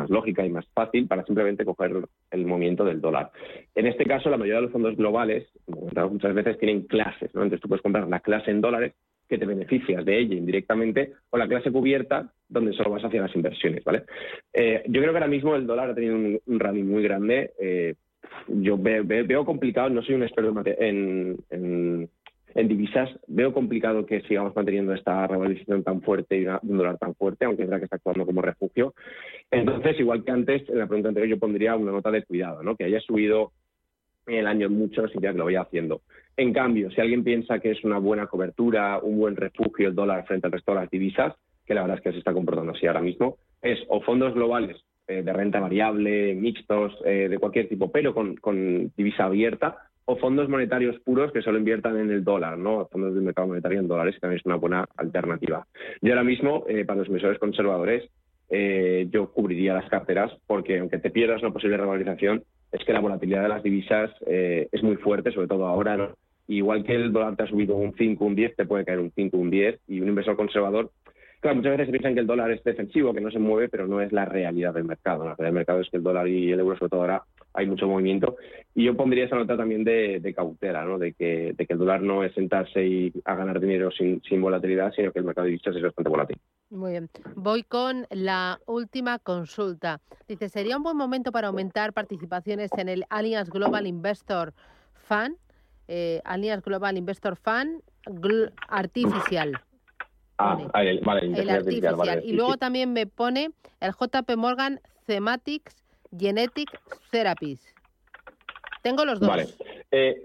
lógica 0.09 0.45
y 0.45 0.49
más 0.49 0.65
fácil 0.73 1.07
para 1.07 1.23
simplemente 1.25 1.65
coger 1.65 1.91
el 2.31 2.45
movimiento 2.45 2.83
del 2.83 3.01
dólar. 3.01 3.31
En 3.75 3.87
este 3.87 4.05
caso, 4.05 4.29
la 4.29 4.37
mayoría 4.37 4.57
de 4.57 4.63
los 4.63 4.71
fondos 4.71 4.95
globales, 4.95 5.47
muchas 5.67 6.33
veces, 6.33 6.57
tienen 6.57 6.83
clases, 6.83 7.33
¿no? 7.33 7.43
Entonces 7.43 7.61
tú 7.61 7.67
puedes 7.67 7.83
comprar 7.83 8.07
la 8.07 8.19
clase 8.19 8.51
en 8.51 8.61
dólares 8.61 8.93
que 9.29 9.37
te 9.37 9.45
beneficias 9.45 10.05
de 10.05 10.19
ella 10.19 10.35
indirectamente 10.35 11.13
o 11.29 11.37
la 11.37 11.49
clase 11.49 11.69
cubierta 11.69 12.31
donde 12.47 12.71
solo 12.71 12.91
vas 12.91 13.03
hacia 13.03 13.21
las 13.21 13.35
inversiones, 13.35 13.83
¿vale? 13.83 14.03
Eh, 14.53 14.83
yo 14.87 15.01
creo 15.01 15.11
que 15.11 15.17
ahora 15.17 15.27
mismo 15.27 15.53
el 15.55 15.67
dólar 15.67 15.89
ha 15.89 15.95
tenido 15.95 16.15
un, 16.15 16.39
un 16.45 16.59
rally 16.59 16.81
muy 16.81 17.03
grande 17.03 17.51
yo 18.47 18.77
veo, 18.77 19.45
complicado, 19.45 19.89
no 19.89 20.01
soy 20.01 20.15
un 20.15 20.23
experto 20.23 20.53
en, 20.79 22.09
divisas, 22.55 23.09
veo 23.27 23.53
complicado 23.53 24.05
que 24.05 24.21
sigamos 24.21 24.55
manteniendo 24.55 24.93
esta 24.93 25.27
revalorización 25.27 25.83
tan 25.83 26.01
fuerte 26.01 26.41
y 26.41 26.45
un 26.45 26.77
dólar 26.77 26.97
tan 26.97 27.13
fuerte, 27.13 27.45
aunque 27.45 27.63
es 27.63 27.69
verdad 27.69 27.81
que 27.81 27.85
está 27.85 27.97
actuando 27.97 28.25
como 28.25 28.41
refugio. 28.41 28.93
Entonces, 29.51 29.99
igual 29.99 30.23
que 30.23 30.31
antes, 30.31 30.67
en 30.69 30.79
la 30.79 30.87
pregunta 30.87 31.09
anterior 31.09 31.29
yo 31.29 31.39
pondría 31.39 31.75
una 31.75 31.91
nota 31.91 32.09
de 32.09 32.23
cuidado, 32.23 32.63
¿no? 32.63 32.75
que 32.75 32.85
haya 32.85 32.99
subido 33.01 33.51
el 34.25 34.47
año 34.47 34.69
mucho, 34.69 35.07
sin 35.07 35.21
que 35.21 35.31
lo 35.33 35.45
vaya 35.45 35.61
haciendo. 35.61 36.01
En 36.35 36.51
cambio, 36.51 36.89
si 36.91 36.99
alguien 36.99 37.23
piensa 37.23 37.59
que 37.59 37.71
es 37.71 37.83
una 37.83 37.99
buena 37.99 38.27
cobertura, 38.27 38.99
un 38.99 39.17
buen 39.17 39.35
refugio 39.35 39.87
el 39.87 39.95
dólar 39.95 40.25
frente 40.25 40.47
al 40.47 40.53
resto 40.53 40.73
de 40.73 40.81
las 40.81 40.89
divisas, 40.89 41.35
que 41.65 41.73
la 41.73 41.81
verdad 41.81 41.97
es 41.97 42.03
que 42.03 42.11
se 42.11 42.19
está 42.19 42.33
comportando 42.33 42.73
así 42.73 42.87
ahora 42.87 43.01
mismo, 43.01 43.37
es 43.61 43.79
o 43.87 44.01
fondos 44.01 44.33
globales 44.33 44.77
eh, 45.07 45.23
de 45.23 45.33
renta 45.33 45.59
variable, 45.59 46.35
mixtos, 46.35 46.97
eh, 47.05 47.27
de 47.29 47.37
cualquier 47.37 47.67
tipo, 47.67 47.91
pero 47.91 48.13
con, 48.13 48.91
divisa 48.95 49.25
abierta, 49.25 49.77
o 50.05 50.17
fondos 50.17 50.49
monetarios 50.49 50.99
puros 50.99 51.31
que 51.31 51.41
solo 51.41 51.57
inviertan 51.57 51.97
en 51.97 52.11
el 52.11 52.23
dólar, 52.23 52.57
¿no? 52.57 52.87
Fondos 52.87 53.13
del 53.13 53.23
mercado 53.23 53.47
monetario 53.47 53.79
en 53.79 53.87
dólares, 53.87 54.15
que 54.15 54.21
también 54.21 54.39
es 54.39 54.45
una 54.45 54.55
buena 54.55 54.87
alternativa. 54.95 55.65
Y 56.01 56.09
ahora 56.09 56.23
mismo, 56.23 56.65
eh, 56.67 56.85
para 56.85 56.99
los 56.99 57.07
inversores 57.07 57.39
conservadores, 57.39 58.09
yo 58.49 59.33
cubriría 59.33 59.73
las 59.73 59.89
carteras 59.89 60.31
porque 60.47 60.79
aunque 60.79 60.99
te 60.99 61.09
pierdas 61.09 61.41
una 61.41 61.51
posible 61.51 61.75
revalorización, 61.75 62.45
es 62.71 62.81
que 62.85 62.93
la 62.93 63.01
volatilidad 63.01 63.43
de 63.43 63.49
las 63.49 63.61
divisas 63.61 64.09
es 64.25 64.83
muy 64.83 64.95
fuerte, 64.95 65.33
sobre 65.33 65.49
todo 65.49 65.67
ahora, 65.67 66.13
Igual 66.47 66.85
que 66.85 66.95
el 66.95 67.11
dólar 67.11 67.35
te 67.35 67.43
ha 67.43 67.47
subido 67.47 67.75
un 67.75 67.93
5, 67.93 68.23
un 68.23 68.35
10, 68.35 68.55
te 68.55 68.65
puede 68.65 68.85
caer 68.85 68.99
un 68.99 69.11
5, 69.11 69.37
un 69.37 69.49
10, 69.49 69.79
y 69.89 69.99
un 69.99 70.07
inversor 70.07 70.37
conservador 70.37 70.91
Claro, 71.39 71.57
muchas 71.57 71.73
veces 71.73 71.87
se 71.87 71.91
piensan 71.91 72.15
que 72.15 72.21
el 72.21 72.27
dólar 72.27 72.51
es 72.51 72.63
defensivo, 72.63 73.13
que 73.13 73.21
no 73.21 73.29
se 73.29 73.37
mueve, 73.37 73.69
pero 73.69 73.87
no 73.87 74.01
es 74.01 74.11
la 74.11 74.25
realidad 74.25 74.73
del 74.73 74.85
mercado. 74.85 75.23
La 75.23 75.35
realidad 75.35 75.45
del 75.45 75.53
mercado 75.53 75.81
es 75.81 75.89
que 75.89 75.97
el 75.97 76.03
dólar 76.03 76.27
y 76.27 76.51
el 76.51 76.59
euro, 76.59 76.77
sobre 76.77 76.89
todo 76.89 77.01
ahora, 77.01 77.23
hay 77.53 77.67
mucho 77.67 77.87
movimiento. 77.87 78.37
Y 78.73 78.85
yo 78.85 78.95
pondría 78.95 79.25
esa 79.25 79.35
nota 79.35 79.55
también 79.55 79.83
de, 79.83 80.33
cautela, 80.35 80.83
¿no? 80.83 80.97
de, 80.97 81.13
que, 81.13 81.55
el 81.57 81.77
dólar 81.77 82.01
no 82.01 82.23
es 82.23 82.33
sentarse 82.33 82.85
y 82.85 83.13
a 83.25 83.35
ganar 83.35 83.59
dinero 83.59 83.89
sin, 83.91 84.41
volatilidad, 84.41 84.91
sino 84.95 85.11
que 85.11 85.19
el 85.19 85.25
mercado 85.25 85.45
de 85.45 85.51
divisas 85.51 85.75
es 85.75 85.81
bastante 85.81 86.09
volátil. 86.09 86.37
Muy 86.69 86.91
bien. 86.91 87.09
Voy 87.35 87.63
con 87.63 88.07
la 88.09 88.59
última 88.65 89.19
consulta. 89.19 90.01
Dice, 90.27 90.49
¿sería 90.49 90.77
un 90.77 90.83
buen 90.83 90.97
momento 90.97 91.31
para 91.31 91.47
aumentar 91.47 91.93
participaciones 91.93 92.71
en 92.77 92.89
el 92.89 93.05
Allianz 93.09 93.49
Global 93.49 93.85
Investor 93.87 94.53
Fund? 94.93 95.37
Eh, 95.87 96.21
Global 96.63 96.97
Investor 96.97 97.37
Fund 97.37 97.81
Artificial. 98.67 99.59
Ah, 100.37 100.55
vale, 100.73 100.91
el 100.91 101.49
artificial. 101.49 102.21
y 102.23 102.33
luego 102.33 102.57
también 102.57 102.93
me 102.93 103.07
pone 103.07 103.49
el 103.79 103.91
JP 103.91 104.35
Morgan 104.37 104.79
Thematics 105.05 105.83
Genetic 106.15 106.69
Therapies. 107.11 107.73
Tengo 108.83 109.03
los 109.03 109.19
dos. 109.19 109.29
Vale. 109.29 109.47
Eh, 109.91 110.15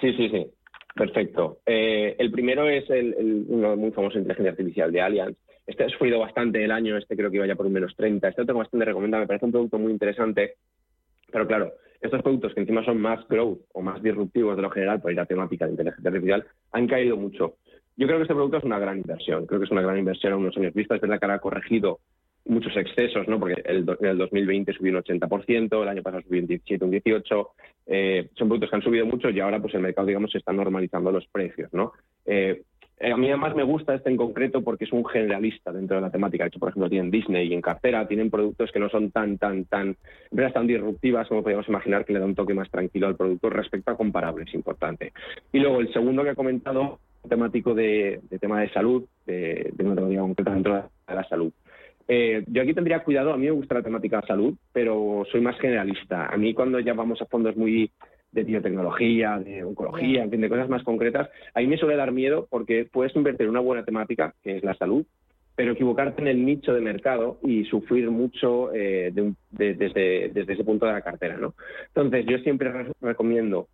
sí, 0.00 0.12
sí, 0.14 0.28
sí. 0.28 0.46
Perfecto. 0.94 1.60
Eh, 1.66 2.16
el 2.18 2.30
primero 2.30 2.68
es 2.68 2.88
el, 2.90 3.44
uno 3.48 3.76
muy 3.76 3.92
famoso 3.92 4.18
inteligencia 4.18 4.50
artificial 4.50 4.90
de 4.92 5.00
Allianz. 5.00 5.36
Este 5.66 5.84
ha 5.84 5.88
sufrido 5.88 6.18
bastante 6.18 6.64
el 6.64 6.72
año, 6.72 6.96
este 6.96 7.16
creo 7.16 7.30
que 7.30 7.36
iba 7.36 7.46
ya 7.46 7.54
por 7.54 7.66
un 7.66 7.72
menos 7.72 7.94
30. 7.94 8.28
Este 8.28 8.42
lo 8.42 8.46
tengo 8.46 8.58
bastante 8.58 8.86
recomendado, 8.86 9.22
me 9.22 9.28
parece 9.28 9.46
un 9.46 9.52
producto 9.52 9.78
muy 9.78 9.92
interesante. 9.92 10.56
Pero 11.30 11.46
claro, 11.46 11.72
estos 12.00 12.22
productos 12.22 12.54
que 12.54 12.60
encima 12.60 12.84
son 12.84 13.00
más 13.00 13.26
growth 13.28 13.60
o 13.72 13.82
más 13.82 14.02
disruptivos 14.02 14.56
de 14.56 14.62
lo 14.62 14.70
general 14.70 15.00
por 15.00 15.12
ir 15.12 15.20
a 15.20 15.26
temática 15.26 15.66
de 15.66 15.72
inteligencia 15.72 16.08
artificial 16.08 16.46
han 16.72 16.88
caído 16.88 17.16
mucho. 17.16 17.56
Yo 18.00 18.06
creo 18.06 18.18
que 18.18 18.22
este 18.22 18.34
producto 18.34 18.56
es 18.56 18.64
una 18.64 18.78
gran 18.78 18.96
inversión, 18.96 19.44
creo 19.44 19.60
que 19.60 19.66
es 19.66 19.70
una 19.70 19.82
gran 19.82 19.98
inversión 19.98 20.32
a 20.32 20.36
unos 20.38 20.56
años 20.56 20.72
vista, 20.72 20.94
es 20.94 21.02
verdad 21.02 21.18
que 21.18 21.26
ahora 21.26 21.34
ha 21.34 21.40
corregido 21.40 22.00
muchos 22.46 22.74
excesos, 22.74 23.28
¿no? 23.28 23.38
Porque 23.38 23.60
el, 23.62 23.84
en 24.00 24.06
el 24.06 24.16
2020 24.16 24.72
subió 24.72 24.92
un 24.92 25.04
80%, 25.04 25.82
el 25.82 25.88
año 25.88 26.02
pasado 26.02 26.22
subió 26.22 26.40
un 26.40 26.46
17, 26.46 26.82
un 26.82 26.92
18. 26.92 27.48
Eh, 27.88 28.30
son 28.38 28.48
productos 28.48 28.70
que 28.70 28.76
han 28.76 28.82
subido 28.82 29.04
mucho 29.04 29.28
y 29.28 29.38
ahora 29.40 29.60
pues 29.60 29.74
el 29.74 29.82
mercado, 29.82 30.06
digamos, 30.06 30.30
se 30.30 30.38
está 30.38 30.50
normalizando 30.50 31.12
los 31.12 31.26
precios, 31.26 31.70
¿no? 31.74 31.92
Eh, 32.24 32.62
a 33.02 33.16
mí 33.18 33.28
además 33.28 33.54
me 33.54 33.64
gusta 33.64 33.94
este 33.94 34.08
en 34.08 34.16
concreto 34.16 34.62
porque 34.62 34.84
es 34.84 34.92
un 34.92 35.04
generalista 35.04 35.70
dentro 35.70 35.96
de 35.96 36.02
la 36.02 36.10
temática. 36.10 36.44
De 36.44 36.48
hecho, 36.48 36.58
por 36.58 36.70
ejemplo, 36.70 36.88
tienen 36.88 37.10
Disney 37.10 37.48
y 37.48 37.52
en 37.52 37.60
cartera, 37.60 38.08
tienen 38.08 38.30
productos 38.30 38.72
que 38.72 38.80
no 38.80 38.88
son 38.88 39.10
tan, 39.10 39.36
tan, 39.36 39.66
tan, 39.66 39.94
empresas 40.30 40.54
tan 40.54 40.66
disruptivas 40.66 41.28
como 41.28 41.42
podríamos 41.42 41.68
imaginar 41.68 42.06
que 42.06 42.14
le 42.14 42.20
da 42.20 42.24
un 42.24 42.34
toque 42.34 42.54
más 42.54 42.70
tranquilo 42.70 43.08
al 43.08 43.16
producto 43.16 43.50
respecto 43.50 43.90
a 43.90 43.96
comparables, 43.96 44.54
importante. 44.54 45.12
Y 45.52 45.58
luego 45.58 45.80
el 45.80 45.92
segundo 45.92 46.24
que 46.24 46.30
he 46.30 46.34
comentado, 46.34 46.98
temático 47.28 47.74
de, 47.74 48.20
tema 48.40 48.60
de 48.60 48.70
salud, 48.70 49.04
de, 49.26 49.70
de 49.72 49.84
una 49.84 49.94
temática 49.94 50.20
concreta 50.20 50.54
dentro 50.54 50.74
de 51.08 51.14
la 51.14 51.24
salud. 51.28 51.52
Eh, 52.12 52.42
yo 52.48 52.62
aquí 52.62 52.74
tendría 52.74 53.04
cuidado, 53.04 53.32
a 53.32 53.36
mí 53.36 53.44
me 53.44 53.52
gusta 53.52 53.76
la 53.76 53.82
temática 53.82 54.20
de 54.20 54.26
salud, 54.26 54.54
pero 54.72 55.24
soy 55.30 55.40
más 55.40 55.56
generalista. 55.60 56.26
A 56.26 56.36
mí 56.36 56.54
cuando 56.54 56.80
ya 56.80 56.92
vamos 56.92 57.22
a 57.22 57.26
fondos 57.26 57.56
muy 57.56 57.88
de 58.32 58.42
biotecnología, 58.42 59.38
de 59.38 59.62
oncología, 59.62 60.24
en 60.24 60.30
fin, 60.30 60.40
de 60.40 60.48
cosas 60.48 60.68
más 60.68 60.82
concretas, 60.82 61.30
a 61.54 61.60
mí 61.60 61.68
me 61.68 61.76
suele 61.76 61.94
dar 61.94 62.10
miedo 62.10 62.48
porque 62.50 62.84
puedes 62.90 63.14
invertir 63.14 63.44
en 63.44 63.50
una 63.50 63.60
buena 63.60 63.84
temática, 63.84 64.34
que 64.42 64.56
es 64.56 64.64
la 64.64 64.74
salud, 64.74 65.06
pero 65.54 65.72
equivocarte 65.72 66.22
en 66.22 66.26
el 66.26 66.44
nicho 66.44 66.72
de 66.72 66.80
mercado 66.80 67.38
y 67.44 67.64
sufrir 67.66 68.10
mucho 68.10 68.74
eh, 68.74 69.12
desde, 69.50 70.30
desde, 70.30 70.52
ese 70.52 70.64
punto 70.64 70.86
de 70.86 70.92
la 70.92 71.02
cartera. 71.02 71.36
¿no? 71.36 71.54
Entonces, 71.94 72.26
yo 72.26 72.38
siempre 72.38 72.72
recomiendo 73.00 73.68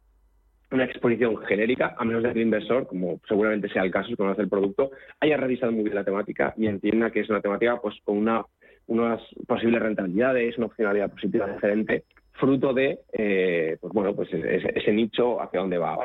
una 0.70 0.84
exposición 0.84 1.36
genérica, 1.44 1.94
a 1.96 2.04
menos 2.04 2.22
de 2.22 2.32
que 2.32 2.40
el 2.40 2.46
inversor, 2.46 2.86
como 2.86 3.20
seguramente 3.28 3.68
sea 3.68 3.82
el 3.82 3.90
caso 3.90 4.08
si 4.08 4.16
conoce 4.16 4.42
el 4.42 4.48
producto, 4.48 4.90
haya 5.20 5.36
revisado 5.36 5.72
muy 5.72 5.84
bien 5.84 5.94
la 5.94 6.04
temática 6.04 6.54
y 6.56 6.66
entienda 6.66 7.10
que 7.10 7.20
es 7.20 7.30
una 7.30 7.40
temática 7.40 7.80
pues 7.80 7.94
con 8.04 8.18
una, 8.18 8.44
unas 8.86 9.20
posibles 9.46 9.80
rentabilidades, 9.80 10.58
una 10.58 10.66
opcionalidad 10.66 11.10
positiva 11.10 11.46
diferente, 11.46 12.04
fruto 12.32 12.72
de 12.72 13.00
eh, 13.12 13.76
pues 13.80 13.92
bueno 13.92 14.14
pues 14.14 14.28
ese, 14.32 14.92
nicho 14.92 15.40
hacia 15.40 15.60
dónde 15.60 15.78
va. 15.78 15.98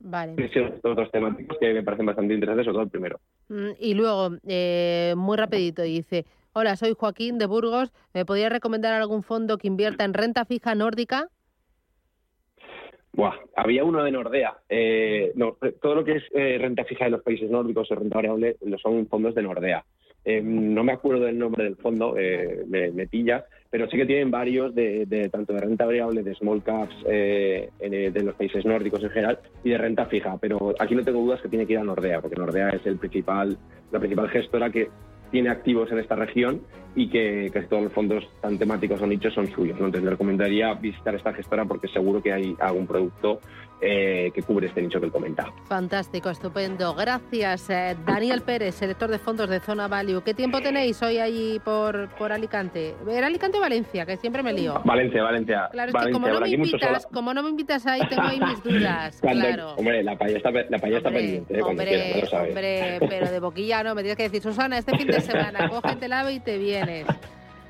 Vale. 0.00 0.34
Estos 0.38 0.80
dos 0.82 1.10
temáticos 1.10 1.58
que 1.58 1.74
me 1.74 1.82
parecen 1.82 2.06
bastante 2.06 2.32
interesantes, 2.32 2.64
sobre 2.64 2.74
todo 2.74 2.84
el 2.84 2.90
primero. 2.90 3.20
Mm, 3.48 3.70
y 3.80 3.94
luego, 3.94 4.30
eh, 4.46 5.14
muy 5.16 5.36
rapidito, 5.36 5.82
dice, 5.82 6.24
hola, 6.52 6.76
soy 6.76 6.94
Joaquín 6.96 7.36
de 7.38 7.46
Burgos, 7.46 7.92
¿me 8.14 8.24
podría 8.24 8.48
recomendar 8.48 8.94
algún 8.94 9.24
fondo 9.24 9.58
que 9.58 9.66
invierta 9.66 10.04
en 10.04 10.14
renta 10.14 10.44
fija 10.44 10.76
nórdica? 10.76 11.28
Buah, 13.18 13.34
había 13.56 13.82
uno 13.82 14.04
de 14.04 14.12
Nordea. 14.12 14.58
Eh, 14.68 15.32
no, 15.34 15.56
todo 15.82 15.96
lo 15.96 16.04
que 16.04 16.18
es 16.18 16.22
eh, 16.32 16.56
renta 16.56 16.84
fija 16.84 17.06
de 17.06 17.10
los 17.10 17.22
países 17.22 17.50
nórdicos 17.50 17.90
o 17.90 17.96
renta 17.96 18.14
variable 18.14 18.56
lo 18.64 18.78
son 18.78 19.08
fondos 19.08 19.34
de 19.34 19.42
Nordea. 19.42 19.84
Eh, 20.24 20.40
no 20.40 20.84
me 20.84 20.92
acuerdo 20.92 21.24
del 21.24 21.36
nombre 21.36 21.64
del 21.64 21.74
fondo, 21.74 22.14
me, 22.14 22.92
me, 22.92 23.08
pilla, 23.08 23.44
pero 23.70 23.90
sí 23.90 23.96
que 23.96 24.06
tienen 24.06 24.30
varios 24.30 24.72
de, 24.72 25.28
tanto 25.32 25.52
de 25.52 25.58
renta 25.58 25.84
variable, 25.84 26.22
de 26.22 26.34
small 26.36 26.62
caps 26.62 26.94
de 27.02 28.22
los 28.22 28.36
países 28.36 28.64
nórdicos 28.64 29.02
en 29.02 29.10
general 29.10 29.40
y 29.64 29.70
de 29.70 29.78
renta 29.78 30.06
fija. 30.06 30.38
Pero 30.40 30.74
aquí 30.78 30.94
no 30.94 31.02
tengo 31.02 31.20
dudas 31.20 31.42
que 31.42 31.48
tiene 31.48 31.66
que 31.66 31.72
ir 31.72 31.80
a 31.80 31.84
Nordea, 31.84 32.20
porque 32.20 32.36
Nordea 32.36 32.68
es 32.68 32.86
el 32.86 32.98
principal, 32.98 33.58
la 33.90 33.98
principal 33.98 34.28
gestora 34.28 34.70
que 34.70 34.90
tiene 35.30 35.50
activos 35.50 35.90
en 35.92 35.98
esta 35.98 36.16
región 36.16 36.62
y 36.94 37.08
que 37.08 37.50
casi 37.52 37.68
todos 37.68 37.84
los 37.84 37.92
fondos 37.92 38.28
tan 38.40 38.58
temáticos 38.58 39.00
o 39.00 39.06
nichos 39.06 39.34
son 39.34 39.46
suyos. 39.46 39.76
Entonces 39.76 40.02
le 40.02 40.10
recomendaría 40.10 40.74
visitar 40.74 41.14
esta 41.14 41.32
gestora 41.32 41.64
porque 41.64 41.88
seguro 41.88 42.22
que 42.22 42.32
hay 42.32 42.56
algún 42.60 42.86
producto 42.86 43.40
eh, 43.80 44.30
que 44.34 44.42
cubre 44.42 44.66
este 44.66 44.82
nicho 44.82 44.98
que 44.98 45.06
él 45.06 45.12
comenta. 45.12 45.46
Fantástico, 45.66 46.30
estupendo. 46.30 46.94
Gracias. 46.94 47.70
Eh, 47.70 47.96
Daniel 48.04 48.42
Pérez, 48.42 48.74
selector 48.74 49.10
de 49.10 49.18
fondos 49.18 49.48
de 49.48 49.60
Zona 49.60 49.88
Value. 49.88 50.22
¿Qué 50.22 50.34
tiempo 50.34 50.60
tenéis 50.60 51.00
hoy 51.02 51.18
ahí 51.18 51.60
por, 51.64 52.08
por 52.16 52.32
Alicante? 52.32 52.94
¿Era 53.08 53.28
Alicante 53.28 53.58
o 53.58 53.60
Valencia? 53.60 54.04
Que 54.04 54.16
siempre 54.16 54.42
me 54.42 54.52
lío. 54.52 54.80
Valencia, 54.84 55.22
Valencia. 55.22 55.68
Claro, 55.70 55.92
es 55.96 56.06
que 56.06 56.12
como 56.12 56.28
no, 56.28 56.40
me 56.40 56.48
invitas, 56.48 57.06
como 57.06 57.34
no 57.34 57.42
me 57.42 57.50
invitas 57.50 57.86
ahí, 57.86 58.00
tengo 58.08 58.22
ahí 58.22 58.40
mis 58.40 58.62
dudas. 58.64 59.20
claro. 59.20 59.74
Hombre, 59.74 60.02
la 60.02 60.16
paella 60.16 60.38
está, 60.38 60.50
la 60.50 60.78
paella 60.78 60.98
está 60.98 61.10
pendiente. 61.10 61.58
Eh, 61.58 61.62
hombre, 61.62 62.22
hombre, 62.32 62.98
pero 63.08 63.30
de 63.30 63.40
boquilla 63.40 63.82
no. 63.82 63.94
Me 63.94 64.02
tienes 64.02 64.16
que 64.16 64.24
decir, 64.24 64.42
Susana, 64.42 64.78
este 64.78 64.96
fin 64.96 65.06
de 65.06 65.20
semana, 65.20 65.68
cógete 65.70 66.06
el 66.06 66.12
ave 66.12 66.32
y 66.32 66.40
te 66.40 66.58
vienes. 66.58 67.06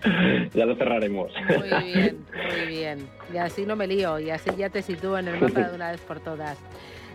ya 0.55 0.67
lo 0.67 0.77
cerraremos. 0.77 1.33
Muy 1.49 1.93
bien, 1.93 2.27
muy 2.51 2.67
bien. 2.67 3.09
Y 3.33 3.37
así 3.39 3.67
no 3.67 3.77
me 3.77 3.87
lío, 3.87 4.19
y 4.19 4.31
así 4.31 4.51
ya 4.57 4.71
te 4.71 4.83
sitúo 4.83 5.19
en 5.19 5.29
el 5.29 5.41
mapa 5.41 5.69
de 5.69 5.75
una 5.75 5.91
vez 5.91 6.01
por 6.01 6.21
todas. 6.21 6.59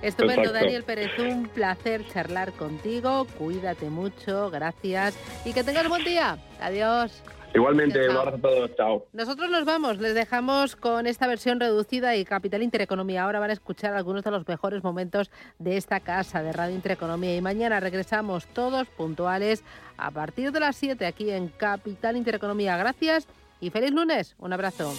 Estupendo, 0.01 0.51
Daniel 0.51 0.83
Pérez, 0.83 1.17
un 1.17 1.47
placer 1.47 2.05
charlar 2.07 2.51
contigo. 2.51 3.25
Cuídate 3.37 3.89
mucho, 3.89 4.49
gracias 4.51 5.17
y 5.45 5.53
que 5.53 5.63
tengas 5.63 5.87
buen 5.87 6.03
día. 6.03 6.37
Adiós. 6.59 7.23
Igualmente, 7.53 8.09
un 8.09 8.17
abrazo 8.17 8.37
a 8.37 8.41
todos, 8.41 8.75
chao. 8.75 9.07
Nosotros 9.13 9.49
nos 9.51 9.63
vamos, 9.63 9.99
les 9.99 10.15
dejamos 10.15 10.75
con 10.75 11.05
esta 11.05 11.27
versión 11.27 11.59
reducida 11.59 12.15
y 12.15 12.25
Capital 12.25 12.63
Intereconomía. 12.63 13.23
Ahora 13.23 13.39
van 13.39 13.51
a 13.51 13.53
escuchar 13.53 13.93
algunos 13.93 14.23
de 14.23 14.31
los 14.31 14.47
mejores 14.47 14.83
momentos 14.83 15.29
de 15.59 15.77
esta 15.77 15.99
casa 15.99 16.41
de 16.41 16.51
Radio 16.51 16.73
Intereconomía 16.73 17.35
y 17.35 17.41
mañana 17.41 17.79
regresamos 17.79 18.47
todos 18.47 18.87
puntuales 18.87 19.63
a 19.97 20.09
partir 20.09 20.51
de 20.51 20.59
las 20.59 20.75
7 20.77 21.05
aquí 21.05 21.29
en 21.29 21.49
Capital 21.49 22.17
Intereconomía. 22.17 22.75
Gracias 22.75 23.27
y 23.61 23.69
feliz 23.69 23.91
lunes. 23.91 24.35
Un 24.39 24.53
abrazo. 24.53 24.93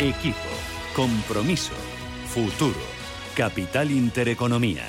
Equipo, 0.00 0.38
compromiso, 0.96 1.74
futuro. 2.26 2.80
Capital 3.36 3.90
Intereconomía. 3.90 4.88